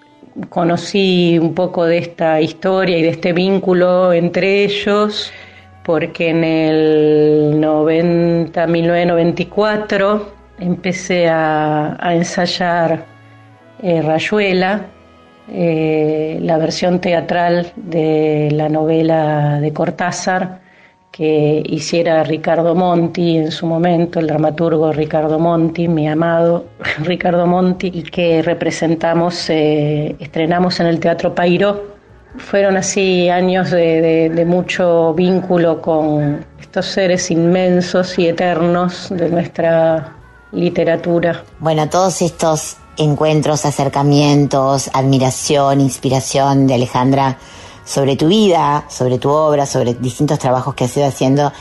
Conocí 0.49 1.38
un 1.39 1.53
poco 1.53 1.86
de 1.86 1.99
esta 1.99 2.41
historia 2.41 2.97
y 2.97 3.03
de 3.03 3.09
este 3.09 3.34
vínculo 3.34 4.13
entre 4.13 4.63
ellos 4.63 5.32
porque 5.84 6.29
en 6.29 6.43
el 6.43 7.61
90, 7.61 8.65
1994 8.65 10.41
empecé 10.62 11.28
a, 11.30 11.97
ensayar 12.14 13.05
eh, 13.84 14.01
Rayuela, 14.01 14.86
eh, 15.49 16.38
la 16.41 16.57
versión 16.57 17.01
teatral 17.01 17.72
de 17.76 18.49
la 18.53 18.70
novela 18.70 19.59
de 19.59 19.74
Cortázar 19.74 20.62
que 21.12 21.62
hiciera 21.66 22.24
Ricardo 22.24 22.74
Monti 22.74 23.38
en 23.38 23.51
su 23.51 23.66
momento, 23.66 24.20
el 24.20 24.28
dramaturgo 24.28 24.93
Ricardo 24.93 25.39
Monti, 25.39 25.88
mi 25.89 26.07
amado 26.07 26.68
Ricardo 27.03 27.45
Monti, 27.47 27.91
y 27.93 28.03
que 28.03 28.41
representamos, 28.41 29.49
eh, 29.49 30.16
estrenamos 30.20 30.80
en 30.80 30.88
el 30.88 30.99
Teatro 30.99 31.36
Pairo 31.36 31.91
Fueron 32.38 32.78
así 32.78 33.28
años 33.30 33.72
de, 33.72 34.01
de- 34.01 34.30
de 34.30 34.45
mucho 34.45 35.14
vínculo 35.14 35.82
con 35.82 36.45
estos 36.62 36.86
seres 36.86 37.30
inmensos 37.30 38.18
y 38.18 38.28
eternos 38.30 39.09
de 39.09 39.30
nuestra 39.30 40.16
literatura. 40.52 41.43
Bueno, 41.60 41.89
todos 41.89 42.22
estos 42.22 42.78
encuentros, 42.97 43.66
acercamientos, 43.66 44.89
admiración, 44.93 45.82
inspiración 45.82 46.68
de 46.68 46.76
Alejandra 46.76 47.38
sobre 47.86 48.16
tu 48.16 48.28
vida, 48.28 48.86
sobre 48.89 49.18
tu 49.18 49.30
obra, 49.30 49.66
sobre 49.66 49.93
distintos 49.95 50.39
trabajos 50.39 50.76
que 50.76 50.86
has 50.86 50.95
ido 50.95 51.08
haciendo, 51.08 51.52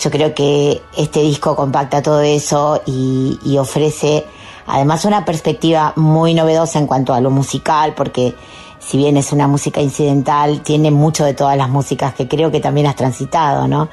yo 0.00 0.10
creo 0.10 0.34
que 0.34 0.82
este 0.96 1.20
disco 1.20 1.54
compacta 1.54 2.02
todo 2.02 2.20
eso 2.20 2.82
y, 2.86 3.38
y 3.44 3.58
ofrece 3.58 4.24
además 4.66 5.04
una 5.04 5.24
perspectiva 5.24 5.92
muy 5.96 6.34
novedosa 6.34 6.78
en 6.78 6.86
cuanto 6.86 7.14
a 7.14 7.20
lo 7.20 7.30
musical, 7.30 7.94
porque 7.94 8.34
si 8.86 8.98
bien 8.98 9.16
es 9.16 9.32
una 9.32 9.48
música 9.48 9.80
incidental, 9.80 10.60
tiene 10.60 10.90
mucho 10.90 11.24
de 11.24 11.34
todas 11.34 11.56
las 11.56 11.68
músicas 11.68 12.14
que 12.14 12.28
creo 12.28 12.50
que 12.50 12.60
también 12.60 12.86
has 12.86 12.96
transitado, 12.96 13.66
¿no? 13.66 13.88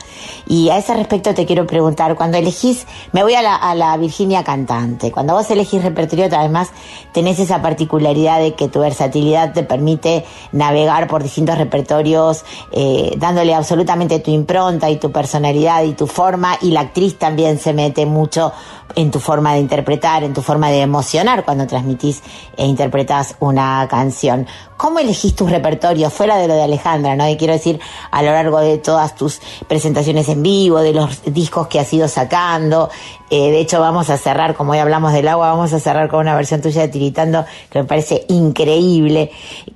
Y 0.48 0.70
a 0.70 0.78
ese 0.78 0.94
respecto 0.94 1.34
te 1.34 1.46
quiero 1.46 1.66
preguntar, 1.66 2.16
cuando 2.16 2.38
elegís, 2.38 2.86
me 3.14 3.24
voy 3.24 3.34
a 3.36 3.42
la, 3.42 3.98
Virginia 3.98 4.44
cantante, 4.44 5.12
cuando 5.12 5.34
vos 5.34 5.50
elegís 5.52 5.84
repertorio, 5.84 6.26
además 6.26 6.70
tenés 7.12 7.40
esa 7.40 7.62
particularidad 7.62 8.40
de 8.40 8.54
que 8.54 8.68
tu 8.68 8.80
versatilidad 8.80 9.54
te 9.54 9.64
permite 9.64 10.26
navegar 10.52 11.08
por 11.08 11.24
distintos 11.24 11.58
repertorios, 11.58 12.44
eh, 12.72 13.14
dándole 13.18 13.54
absolutamente 13.54 14.20
tu 14.20 14.32
impronta 14.32 14.90
y 14.90 14.98
tu 14.98 15.12
personalidad 15.12 15.84
y 15.84 15.94
tu 15.94 16.08
forma, 16.08 16.58
y 16.62 16.72
la 16.72 16.82
actriz 16.82 17.18
también 17.18 17.60
se 17.60 17.74
mete 17.74 18.06
mucho 18.06 18.54
en 18.96 19.12
tu 19.12 19.20
forma 19.20 19.54
de 19.54 19.60
interpretar, 19.60 20.24
en 20.24 20.34
tu 20.34 20.42
forma 20.42 20.70
de 20.70 20.82
emocionar 20.82 21.46
cuando 21.46 21.68
transmitís 21.68 22.22
e 22.58 22.66
interpretás 22.66 23.36
una 23.40 23.88
canción. 23.90 24.48
¿Cómo 24.82 24.98
elegís 24.98 25.36
tus 25.36 25.52
repertorios 25.52 26.12
fuera 26.12 26.38
de 26.38 26.48
lo 26.48 26.56
de 26.56 26.64
Alejandra, 26.64 27.16
no? 27.16 27.30
Y 27.30 27.38
quiero 27.38 27.54
decir, 27.54 27.80
a 28.10 28.24
lo 28.24 28.32
largo 28.32 28.60
de 28.62 28.80
todas 28.80 29.14
tus 29.14 29.40
presentaciones 29.68 30.28
en 30.28 30.42
vivo, 30.42 30.80
de 30.80 30.92
los 30.92 31.22
discos 31.26 31.68
que 31.68 31.80
has 31.80 31.94
ido 31.94 32.08
sacando. 32.08 32.90
Eh, 33.30 33.52
de 33.52 33.60
hecho, 33.60 33.80
vamos 33.80 34.10
a 34.10 34.18
cerrar, 34.18 34.56
como 34.56 34.72
hoy 34.72 34.80
hablamos 34.80 35.14
del 35.14 35.28
agua, 35.28 35.52
vamos 35.52 35.72
a 35.72 35.80
cerrar 35.80 36.10
con 36.10 36.22
una 36.22 36.36
versión 36.36 36.62
tuya 36.62 36.82
de 36.82 36.88
Tiritando 36.88 37.46
que 37.70 37.78
me 37.78 37.86
parece 37.86 38.26
increíble. 38.30 39.30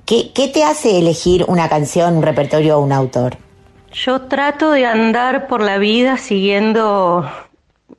¿Qué, 0.04 0.32
qué 0.32 0.48
te 0.48 0.64
hace 0.64 0.98
elegir 0.98 1.44
una 1.46 1.68
canción, 1.68 2.16
un 2.16 2.22
repertorio 2.24 2.76
o 2.76 2.80
un 2.80 2.90
autor? 2.90 3.36
Yo 3.92 4.22
trato 4.22 4.72
de 4.72 4.86
andar 4.86 5.46
por 5.46 5.60
la 5.60 5.78
vida 5.78 6.16
siguiendo 6.16 7.30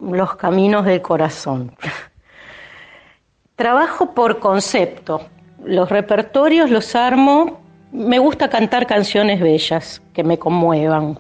los 0.02 0.36
caminos 0.36 0.84
del 0.84 1.02
corazón. 1.02 1.74
Trabajo 3.56 4.14
por 4.14 4.40
concepto. 4.40 5.22
Los 5.64 5.90
repertorios 5.90 6.70
los 6.70 6.96
armo. 6.96 7.60
Me 7.92 8.20
gusta 8.20 8.50
cantar 8.50 8.86
canciones 8.86 9.40
bellas 9.40 10.02
que 10.14 10.24
me 10.24 10.38
conmuevan 10.38 11.20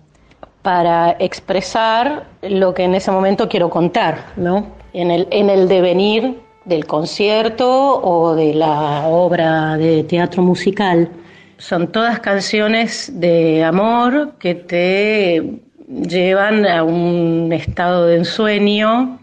para 0.61 1.15
expresar 1.19 2.25
lo 2.41 2.73
que 2.73 2.83
en 2.83 2.95
ese 2.95 3.09
momento 3.09 3.47
quiero 3.47 3.69
contar, 3.69 4.25
¿no? 4.35 4.67
En 4.93 5.11
el, 5.11 5.27
en 5.31 5.49
el 5.49 5.67
devenir 5.67 6.39
del 6.65 6.85
concierto 6.85 8.01
o 8.01 8.35
de 8.35 8.53
la 8.53 9.07
obra 9.07 9.77
de 9.77 10.03
teatro 10.03 10.43
musical. 10.43 11.09
Son 11.57 11.87
todas 11.87 12.19
canciones 12.19 13.11
de 13.19 13.63
amor 13.63 14.33
que 14.39 14.55
te 14.55 15.61
llevan 15.87 16.65
a 16.65 16.83
un 16.83 17.51
estado 17.53 18.05
de 18.07 18.17
ensueño, 18.17 19.19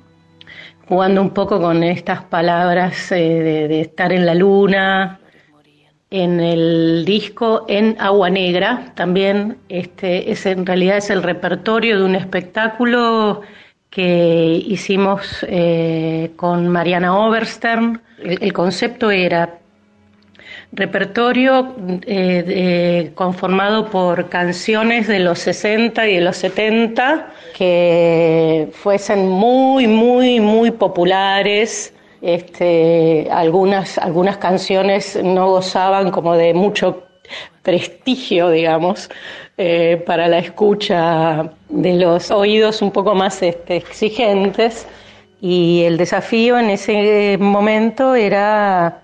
jugando 0.88 1.20
un 1.20 1.30
poco 1.30 1.60
con 1.60 1.82
estas 1.82 2.24
palabras 2.24 3.10
eh, 3.12 3.16
de, 3.68 3.80
estar 3.80 4.12
en 4.12 4.26
la 4.26 4.34
luna, 4.34 5.20
en 6.10 6.38
el 6.40 7.04
disco 7.04 7.64
En 7.68 7.96
Agua 7.98 8.30
Negra, 8.30 8.92
también 8.94 9.58
este 9.68 10.30
es 10.30 10.46
en 10.46 10.64
realidad 10.64 10.98
es 10.98 11.10
el 11.10 11.22
repertorio 11.22 11.98
de 11.98 12.04
un 12.04 12.14
espectáculo 12.14 13.42
que 13.90 14.62
hicimos 14.66 15.44
eh, 15.48 16.32
con 16.36 16.68
Mariana 16.68 17.16
Oberstern. 17.16 18.00
El 18.18 18.52
concepto 18.52 19.10
era 19.10 19.58
repertorio 20.74 21.74
eh, 22.06 23.12
conformado 23.14 23.90
por 23.90 24.28
canciones 24.28 25.06
de 25.06 25.20
los 25.20 25.38
60 25.40 26.08
y 26.08 26.16
de 26.16 26.20
los 26.20 26.36
70 26.36 27.32
que 27.56 28.68
fuesen 28.72 29.28
muy, 29.28 29.86
muy, 29.86 30.40
muy 30.40 30.70
populares. 30.70 31.94
Este, 32.20 33.28
algunas, 33.30 33.98
algunas 33.98 34.38
canciones 34.38 35.18
no 35.22 35.50
gozaban 35.50 36.10
como 36.10 36.34
de 36.36 36.54
mucho 36.54 37.04
prestigio, 37.62 38.50
digamos, 38.50 39.10
eh, 39.56 40.02
para 40.06 40.28
la 40.28 40.38
escucha 40.38 41.50
de 41.68 41.94
los 41.94 42.30
oídos 42.30 42.82
un 42.82 42.90
poco 42.90 43.14
más 43.14 43.42
este, 43.42 43.76
exigentes. 43.76 44.86
Y 45.40 45.82
el 45.84 45.98
desafío 45.98 46.58
en 46.58 46.70
ese 46.70 47.36
momento 47.38 48.14
era 48.14 49.03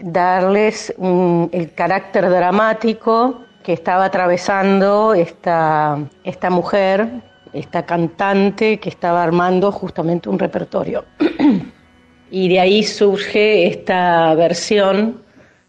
darles 0.00 0.94
el 0.98 1.72
carácter 1.74 2.28
dramático 2.28 3.42
que 3.62 3.72
estaba 3.72 4.06
atravesando 4.06 5.14
esta, 5.14 5.98
esta 6.24 6.50
mujer, 6.50 7.08
esta 7.52 7.84
cantante 7.84 8.78
que 8.78 8.88
estaba 8.88 9.22
armando 9.22 9.72
justamente 9.72 10.28
un 10.28 10.38
repertorio. 10.38 11.04
y 12.30 12.48
de 12.48 12.60
ahí 12.60 12.82
surge 12.82 13.66
esta 13.66 14.34
versión 14.34 15.22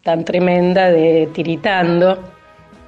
tan 0.04 0.24
tremenda 0.24 0.92
de 0.92 1.28
Tiritando, 1.34 2.20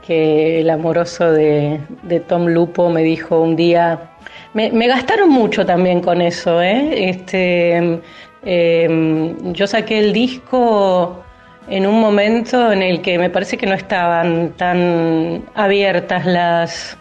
que 0.05 0.61
el 0.61 0.69
amoroso 0.69 1.31
de, 1.31 1.79
Tom 2.27 2.47
Lupo 2.47 2.89
me 2.89 3.03
dijo 3.03 3.39
un 3.39 3.55
día, 3.55 4.11
me, 4.53 4.71
me 4.71 4.87
gastaron 4.87 5.29
mucho 5.29 5.65
también 5.65 6.01
con 6.01 6.21
eso, 6.21 6.61
¿eh? 6.61 7.09
Este, 7.09 8.01
eh, 8.43 9.35
yo 9.51 9.67
saqué 9.67 9.99
el 9.99 10.13
disco 10.13 11.23
en 11.68 11.86
un 11.86 11.99
momento 11.99 12.72
en 12.72 12.82
el 12.82 13.01
que 13.01 13.18
me 13.18 13.30
parece 13.30 13.57
que 13.57 13.66
no 13.66 13.74
estaban 13.74 14.51
tan 14.57 15.43
abiertas 15.53 16.26
las, 16.26 16.97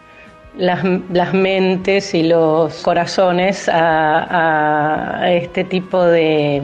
las, 0.57 1.35
mentes 1.35 2.15
y 2.15 2.25
los 2.25 2.83
corazones 2.83 3.69
a, 3.73 5.23
este 5.27 5.65
tipo 5.65 6.05
de, 6.05 6.63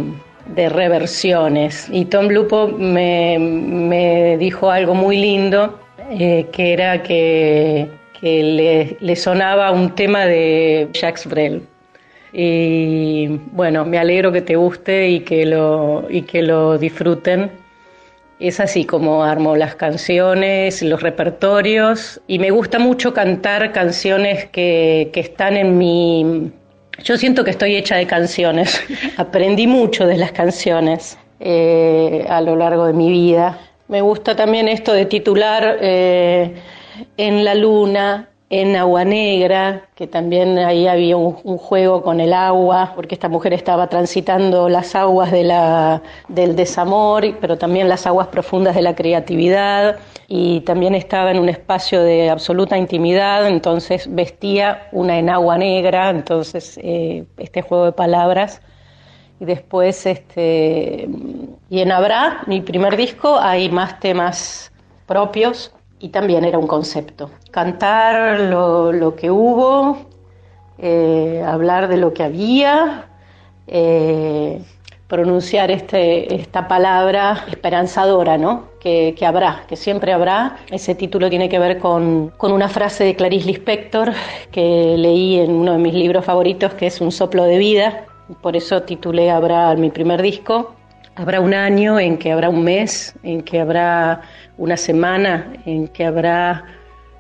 de 0.55 0.69
reversiones. 0.69 1.89
Y 1.91 2.05
Tom 2.07 2.29
Lupo 2.29 2.69
me, 2.69 4.37
dijo 4.39 4.71
algo 4.71 4.95
muy 4.95 5.17
lindo, 5.17 5.79
eh, 6.11 6.47
que 6.53 6.73
era 6.73 7.03
que, 7.03 7.89
que 8.21 8.43
le, 8.43 8.97
le 9.01 9.17
sonaba 9.17 9.71
un 9.73 9.95
tema 9.95 10.27
de 10.27 10.89
Jacques 10.93 11.27
Brel. 11.27 11.63
Y 12.33 13.29
bueno, 13.53 13.87
me 13.87 13.99
alegro 13.99 14.31
que 14.31 14.43
te 14.43 14.57
guste 14.57 15.09
y 15.09 15.21
que 15.21 15.47
lo, 15.47 16.07
y 16.11 16.23
que 16.23 16.43
lo 16.43 16.77
disfruten. 16.77 17.51
Es 18.39 18.61
así 18.61 18.85
como 18.85 19.25
armo 19.25 19.57
las 19.57 19.77
canciones, 19.77 20.83
los 20.83 21.03
repertorios 21.03 22.21
y 22.27 22.39
me 22.39 22.51
gusta 22.51 22.79
mucho 22.79 23.15
cantar 23.15 23.73
canciones 23.73 24.47
que, 24.47 25.11
que 25.13 25.21
están 25.21 25.57
en 25.57 25.79
mi... 25.79 26.53
Yo 27.03 27.17
siento 27.17 27.45
que 27.45 27.51
estoy 27.51 27.77
hecha 27.77 27.97
de 27.97 28.07
canciones, 28.07 28.83
aprendí 29.17 29.67
mucho 29.67 30.07
de 30.07 30.19
las 30.19 30.33
canciones 30.33 31.19
eh, 31.41 32.27
a 32.29 32.41
lo 32.41 32.57
largo 32.57 32.87
de 32.87 32.93
mi 32.93 33.11
vida. 33.11 33.59
Me 33.89 34.01
gusta 34.01 34.37
también 34.37 34.69
esto 34.69 34.93
de 34.93 35.07
titular 35.07 35.79
eh, 35.81 36.55
En 37.17 37.45
la 37.45 37.55
luna, 37.55 38.29
en 38.49 38.77
Agua 38.77 39.05
Negra, 39.05 39.89
que 39.97 40.07
también 40.07 40.59
ahí 40.59 40.87
había 40.87 41.17
un, 41.17 41.33
juego 41.33 42.03
con 42.03 42.21
el 42.21 42.33
agua, 42.33 42.93
porque 42.95 43.17
esta 43.17 43.29
mujer 43.29 43.53
estaba 43.53 43.89
transitando 43.89 44.69
las 44.69 44.95
aguas 44.95 45.33
del 45.33 46.57
desamor, 46.57 47.25
pero 47.41 47.59
también 47.59 47.89
las 47.89 48.07
aguas 48.07 48.29
profundas 48.29 48.77
de 48.77 48.83
la 48.83 48.95
creatividad, 48.95 49.97
y 50.29 50.61
también 50.61 50.95
estaba 50.95 51.33
en 51.33 51.41
un 51.41 51.49
espacio 51.49 52.03
de 52.03 52.31
absoluta 52.31 52.79
intimidad, 52.79 53.49
entonces 53.49 54.07
vestía 54.15 54.89
una 54.93 55.19
enagua 55.19 55.59
negra, 55.59 56.11
entonces 56.11 56.79
eh, 56.83 57.25
este 57.39 57.63
juego 57.63 57.87
de 57.87 57.93
palabras. 57.93 58.63
Y 59.39 59.45
después, 59.45 60.07
este, 60.07 61.09
y 61.69 61.81
en 61.81 61.93
Habrá, 61.93 62.43
mi 62.47 62.61
primer 62.63 62.97
disco, 62.97 63.39
hay 63.39 63.69
más 63.69 64.01
temas 64.01 64.73
propios 65.07 65.76
y 65.99 66.11
también 66.11 66.45
era 66.45 66.59
un 66.59 66.67
concepto. 66.67 67.31
Cantar 67.51 68.41
lo, 68.41 68.93
lo 68.93 69.17
que 69.17 69.31
hubo, 69.31 69.99
eh, 70.79 71.43
hablar 71.47 71.89
de 71.89 71.97
lo 71.97 72.13
que 72.13 72.23
había, 72.23 73.09
eh, 73.67 74.63
pronunciar 75.09 75.71
este, 75.71 76.35
esta 76.35 76.69
palabra 76.69 77.45
esperanzadora, 77.49 78.37
¿no? 78.39 78.65
Que, 78.81 79.15
que, 79.17 79.25
habrá, 79.25 79.65
que 79.69 79.77
siempre 79.77 80.13
habrá. 80.13 80.59
Ese 80.71 80.95
título 80.95 81.31
tiene 81.31 81.49
que 81.49 81.59
ver 81.59 81.79
con, 81.79 82.33
con 82.37 82.53
una 82.53 82.69
frase 82.69 83.05
de 83.05 83.17
Clarice 83.17 83.47
Lispector 83.47 84.13
que 84.51 84.97
leí 84.99 85.39
en 85.39 85.53
uno 85.53 85.73
de 85.73 85.79
mis 85.79 85.95
libros 85.95 86.25
favoritos, 86.25 86.75
que 86.75 86.87
es 86.87 87.01
Un 87.01 87.13
soplo 87.13 87.45
de 87.45 87.59
vida. 87.59 88.05
Por 88.43 88.57
eso 88.57 88.83
titulé 88.83 89.31
Habrá 89.31 89.75
mi 89.77 89.91
primer 89.91 90.21
disco. 90.21 90.75
Habrá 91.17 91.41
un 91.41 91.55
año, 91.55 91.99
en 91.99 92.19
que 92.19 92.31
habrá 92.31 92.49
un 92.49 92.63
mes, 92.63 93.15
en 93.23 93.43
que 93.43 93.61
habrá 93.61 94.21
una 94.59 94.77
semana, 94.77 95.53
en 95.65 95.89
que 95.89 96.05
habrá 96.05 96.65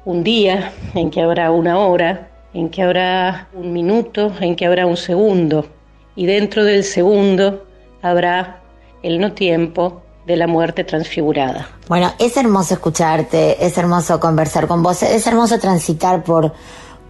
un 0.04 0.22
día, 0.22 0.72
en 0.94 1.10
que 1.10 1.22
habrá 1.22 1.50
una 1.50 1.78
hora, 1.78 2.30
en 2.54 2.68
que 2.70 2.82
habrá 2.82 3.48
un 3.54 3.72
minuto, 3.72 4.32
en 4.40 4.54
que 4.54 4.66
habrá 4.66 4.86
un 4.86 4.96
segundo. 4.96 5.66
Y 6.14 6.26
dentro 6.26 6.64
del 6.64 6.84
segundo 6.84 7.66
habrá 8.02 8.60
el 9.02 9.18
no 9.18 9.32
tiempo 9.32 10.02
de 10.26 10.36
la 10.36 10.46
muerte 10.46 10.84
transfigurada. 10.84 11.68
Bueno, 11.88 12.12
es 12.18 12.36
hermoso 12.36 12.74
escucharte, 12.74 13.64
es 13.64 13.78
hermoso 13.78 14.18
conversar 14.18 14.66
con 14.66 14.82
vos, 14.82 15.02
es 15.02 15.26
hermoso 15.26 15.58
transitar 15.58 16.22
por, 16.22 16.52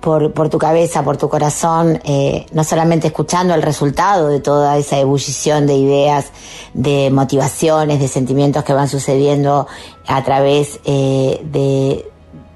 por, 0.01 0.33
por 0.33 0.49
tu 0.49 0.59
cabeza, 0.59 1.03
por 1.03 1.17
tu 1.17 1.29
corazón, 1.29 2.01
eh, 2.05 2.47
no 2.53 2.65
solamente 2.65 3.09
escuchando 3.09 3.55
el 3.55 3.63
resultado 3.63 4.29
de 4.29 4.41
toda 4.41 4.77
esa 4.77 4.99
ebullición 4.99 5.67
de 5.67 5.75
ideas, 5.75 6.33
de 6.75 7.11
motivaciones, 7.11 8.01
de 8.01 8.09
sentimientos 8.09 8.65
que 8.65 8.73
van 8.73 8.89
sucediendo 8.89 9.67
a 10.07 10.23
través 10.25 10.81
eh, 10.85 11.41
de, 11.45 12.05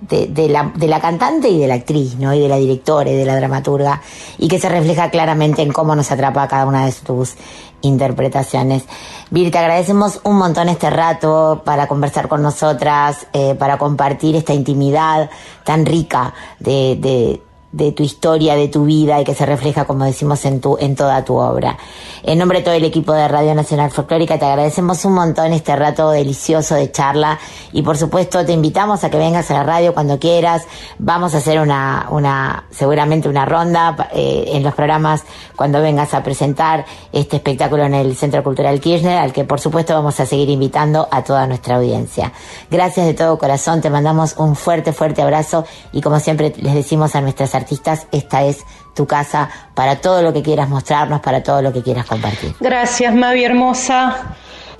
de, 0.00 0.48
la, 0.48 0.72
de 0.74 0.88
la 0.88 1.00
cantante 1.00 1.48
y 1.48 1.58
de 1.58 1.68
la 1.68 1.74
actriz, 1.74 2.16
¿no? 2.16 2.32
Y 2.34 2.40
de 2.40 2.48
la 2.48 2.56
directora 2.56 3.10
y 3.10 3.16
de 3.16 3.24
la 3.24 3.36
dramaturga, 3.36 4.00
y 4.38 4.48
que 4.48 4.58
se 4.58 4.68
refleja 4.68 5.10
claramente 5.10 5.62
en 5.62 5.72
cómo 5.72 5.94
nos 5.94 6.10
atrapa 6.10 6.48
cada 6.48 6.66
una 6.66 6.86
de 6.86 6.92
tus 6.92 7.34
interpretaciones. 7.82 8.84
Vir, 9.30 9.50
te 9.50 9.58
agradecemos 9.58 10.20
un 10.24 10.36
montón 10.36 10.68
este 10.68 10.90
rato 10.90 11.62
para 11.64 11.86
conversar 11.86 12.28
con 12.28 12.42
nosotras, 12.42 13.26
eh, 13.32 13.54
para 13.54 13.78
compartir 13.78 14.36
esta 14.36 14.54
intimidad 14.54 15.30
tan 15.64 15.86
rica 15.86 16.34
de, 16.58 17.40
de 17.72 17.92
tu 17.92 18.02
historia, 18.02 18.56
de 18.56 18.68
tu 18.68 18.84
vida 18.84 19.20
y 19.20 19.24
que 19.24 19.34
se 19.34 19.46
refleja, 19.46 19.84
como 19.84 20.04
decimos, 20.04 20.44
en, 20.44 20.60
tu, 20.60 20.76
en 20.78 20.96
toda 20.96 21.24
tu 21.24 21.36
obra. 21.36 21.78
En 22.22 22.38
nombre 22.38 22.58
de 22.58 22.64
todo 22.64 22.74
el 22.74 22.84
equipo 22.84 23.12
de 23.12 23.28
Radio 23.28 23.54
Nacional 23.54 23.90
Folclórica, 23.90 24.38
te 24.38 24.44
agradecemos 24.44 25.04
un 25.04 25.14
montón 25.14 25.52
este 25.52 25.76
rato 25.76 26.10
delicioso 26.10 26.74
de 26.74 26.90
charla 26.90 27.38
y 27.72 27.82
por 27.82 27.96
supuesto 27.96 28.44
te 28.44 28.52
invitamos 28.52 29.04
a 29.04 29.10
que 29.10 29.18
vengas 29.18 29.50
a 29.50 29.54
la 29.54 29.62
radio 29.62 29.94
cuando 29.94 30.18
quieras. 30.18 30.66
Vamos 30.98 31.34
a 31.34 31.38
hacer 31.38 31.60
una, 31.60 32.08
una 32.10 32.64
seguramente 32.70 33.28
una 33.28 33.44
ronda 33.44 34.08
eh, 34.12 34.44
en 34.48 34.62
los 34.62 34.74
programas 34.74 35.24
cuando 35.54 35.80
vengas 35.80 36.12
a 36.14 36.22
presentar 36.22 36.84
este 37.12 37.36
espectáculo 37.36 37.84
en 37.84 37.94
el 37.94 38.16
Centro 38.16 38.42
Cultural 38.42 38.80
Kirchner, 38.80 39.18
al 39.18 39.32
que 39.32 39.44
por 39.44 39.60
supuesto 39.60 39.94
vamos 39.94 40.18
a 40.18 40.26
seguir 40.26 40.50
invitando 40.50 41.06
a 41.10 41.22
toda 41.22 41.46
nuestra 41.46 41.76
audiencia. 41.76 42.32
Gracias 42.70 43.06
de 43.06 43.14
todo 43.14 43.38
corazón, 43.38 43.80
te 43.80 43.90
mandamos 43.90 44.34
un 44.36 44.56
fuerte, 44.56 44.92
fuerte 44.92 45.22
abrazo 45.22 45.64
y 45.92 46.00
como 46.00 46.18
siempre 46.18 46.52
les 46.56 46.74
decimos 46.74 47.14
a 47.14 47.20
nuestras 47.20 47.54
artistas, 47.60 48.06
esta 48.12 48.38
es 48.44 48.56
tu 48.94 49.04
casa 49.06 49.48
para 49.74 49.96
todo 49.96 50.22
lo 50.22 50.32
que 50.32 50.42
quieras 50.42 50.68
mostrarnos, 50.68 51.20
para 51.20 51.42
todo 51.42 51.60
lo 51.62 51.72
que 51.72 51.82
quieras 51.82 52.06
compartir. 52.06 52.54
Gracias, 52.60 53.14
Mavi 53.14 53.44
hermosa. 53.44 54.34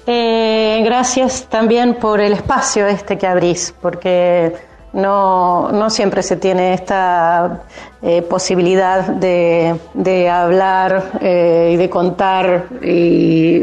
Eh, 0.07 0.81
gracias 0.85 1.47
también 1.49 1.95
por 1.95 2.21
el 2.21 2.33
espacio 2.33 2.87
este 2.87 3.17
que 3.19 3.27
abrís, 3.27 3.75
porque 3.81 4.53
no, 4.93 5.71
no 5.71 5.89
siempre 5.91 6.23
se 6.23 6.37
tiene 6.37 6.75
esta 6.75 7.63
eh, 8.03 8.23
posibilidad 8.23 9.07
de, 9.07 9.77
de 9.95 10.29
hablar 10.29 10.91
eh, 11.21 11.73
y 11.75 11.77
de 11.77 11.89
contar, 11.89 12.67
y 12.83 13.63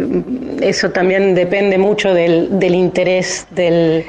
eso 0.62 0.92
también 0.92 1.36
depende 1.36 1.78
mucho 1.78 2.14
del, 2.14 2.60
del 2.60 2.76
interés 2.76 3.48
del, 3.52 4.06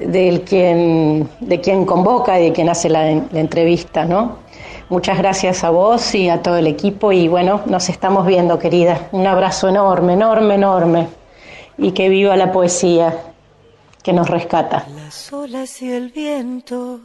del 0.00 0.40
quien, 0.40 1.28
de 1.40 1.60
quien 1.60 1.84
convoca 1.84 2.40
y 2.40 2.46
de 2.46 2.52
quien 2.52 2.68
hace 2.68 2.88
la, 2.88 3.04
la 3.04 3.40
entrevista, 3.40 4.04
¿no? 4.04 4.45
Muchas 4.88 5.18
gracias 5.18 5.64
a 5.64 5.70
vos 5.70 6.14
y 6.14 6.28
a 6.28 6.42
todo 6.42 6.58
el 6.58 6.68
equipo 6.68 7.10
y 7.10 7.26
bueno, 7.26 7.62
nos 7.66 7.88
estamos 7.88 8.24
viendo, 8.24 8.60
querida. 8.60 9.08
Un 9.10 9.26
abrazo 9.26 9.68
enorme, 9.68 10.12
enorme, 10.12 10.54
enorme. 10.54 11.08
Y 11.76 11.90
que 11.90 12.08
viva 12.08 12.36
la 12.36 12.52
poesía 12.52 13.34
que 14.04 14.12
nos 14.12 14.30
rescata. 14.30 14.86
Las 14.94 15.32
olas 15.32 15.82
y 15.82 15.90
el 15.90 16.12
viento, 16.12 17.00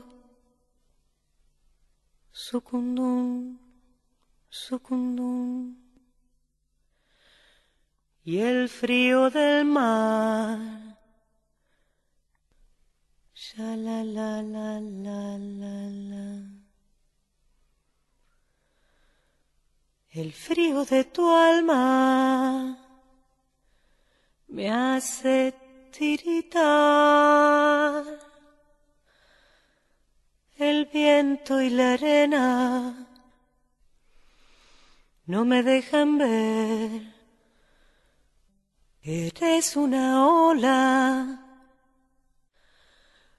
sucundum, 2.32 3.58
sucundum. 4.48 5.76
Y 8.24 8.38
el 8.38 8.70
frío 8.70 9.32
del 9.32 9.66
mar, 9.66 10.60
la 13.58 13.76
la 13.76 14.04
la 14.04 14.44
la 14.44 14.80
la 14.80 15.38
la. 15.40 16.51
El 20.14 20.34
frío 20.34 20.84
de 20.84 21.06
tu 21.06 21.26
alma 21.34 22.78
me 24.50 24.70
hace 24.70 25.54
tiritar. 25.98 26.60
El 30.58 30.88
viento 30.88 31.62
y 31.62 31.70
la 31.70 31.94
arena 31.94 33.08
no 35.28 35.46
me 35.46 35.64
dejan 35.64 36.18
ver. 36.18 37.16
Eres 39.04 39.78
una 39.78 40.28
ola 40.28 41.40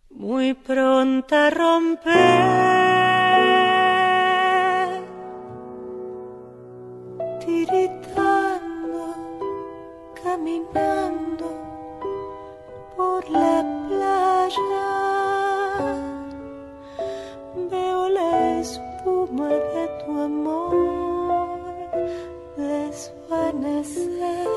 muy 0.09 0.55
pronta 0.55 1.49
a 1.49 1.51
romper. 1.51 2.62
Caminando 10.53 11.47
por 12.97 13.29
la 13.31 13.65
playa. 13.89 14.89
Veo 17.71 18.09
la 18.09 18.61
espuma 18.61 19.49
de 19.49 19.89
tu 20.05 20.21
amor 20.21 21.59
desvanecer. 22.57 24.49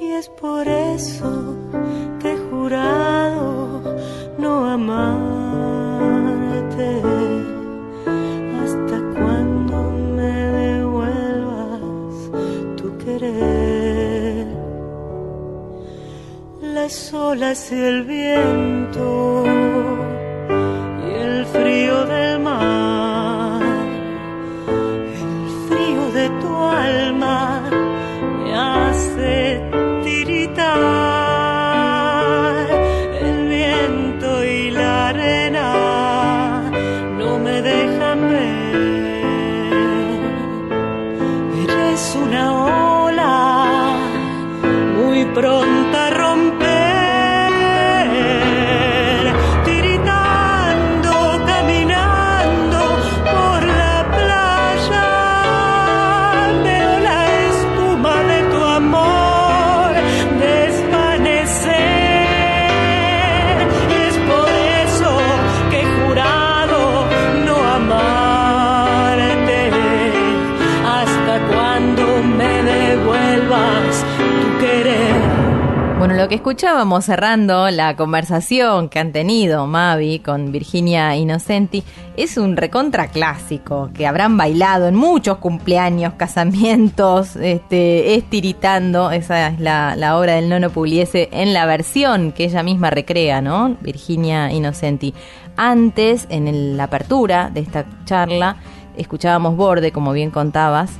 Y 0.00 0.12
es 0.12 0.28
por 0.28 0.68
eso 0.68 1.35
olas 17.26 17.72
y 17.72 17.74
el 17.74 18.04
viento 18.04 19.45
lo 76.26 76.30
que 76.30 76.34
escuchábamos 76.34 77.04
cerrando 77.04 77.70
la 77.70 77.94
conversación 77.94 78.88
que 78.88 78.98
han 78.98 79.12
tenido 79.12 79.68
Mavi 79.68 80.18
con 80.18 80.50
Virginia 80.50 81.14
Innocenti 81.14 81.84
es 82.16 82.36
un 82.36 82.56
recontra 82.56 83.06
clásico 83.06 83.90
que 83.94 84.08
habrán 84.08 84.36
bailado 84.36 84.88
en 84.88 84.96
muchos 84.96 85.38
cumpleaños, 85.38 86.14
casamientos, 86.14 87.36
este, 87.36 88.16
estiritando. 88.16 89.12
Esa 89.12 89.50
es 89.50 89.60
la, 89.60 90.18
obra 90.18 90.34
del 90.34 90.48
Nono 90.48 90.70
Pugliese 90.70 91.28
en 91.30 91.54
la 91.54 91.64
versión 91.64 92.32
que 92.32 92.46
ella 92.46 92.64
misma 92.64 92.90
recrea, 92.90 93.40
¿no? 93.40 93.76
Virginia 93.80 94.50
Innocenti. 94.50 95.14
Antes, 95.56 96.26
en 96.28 96.76
la 96.76 96.84
apertura 96.84 97.50
de 97.54 97.60
esta 97.60 97.86
charla, 98.04 98.56
escuchábamos 98.96 99.56
Borde, 99.56 99.92
como 99.92 100.12
bien 100.12 100.32
contabas, 100.32 100.90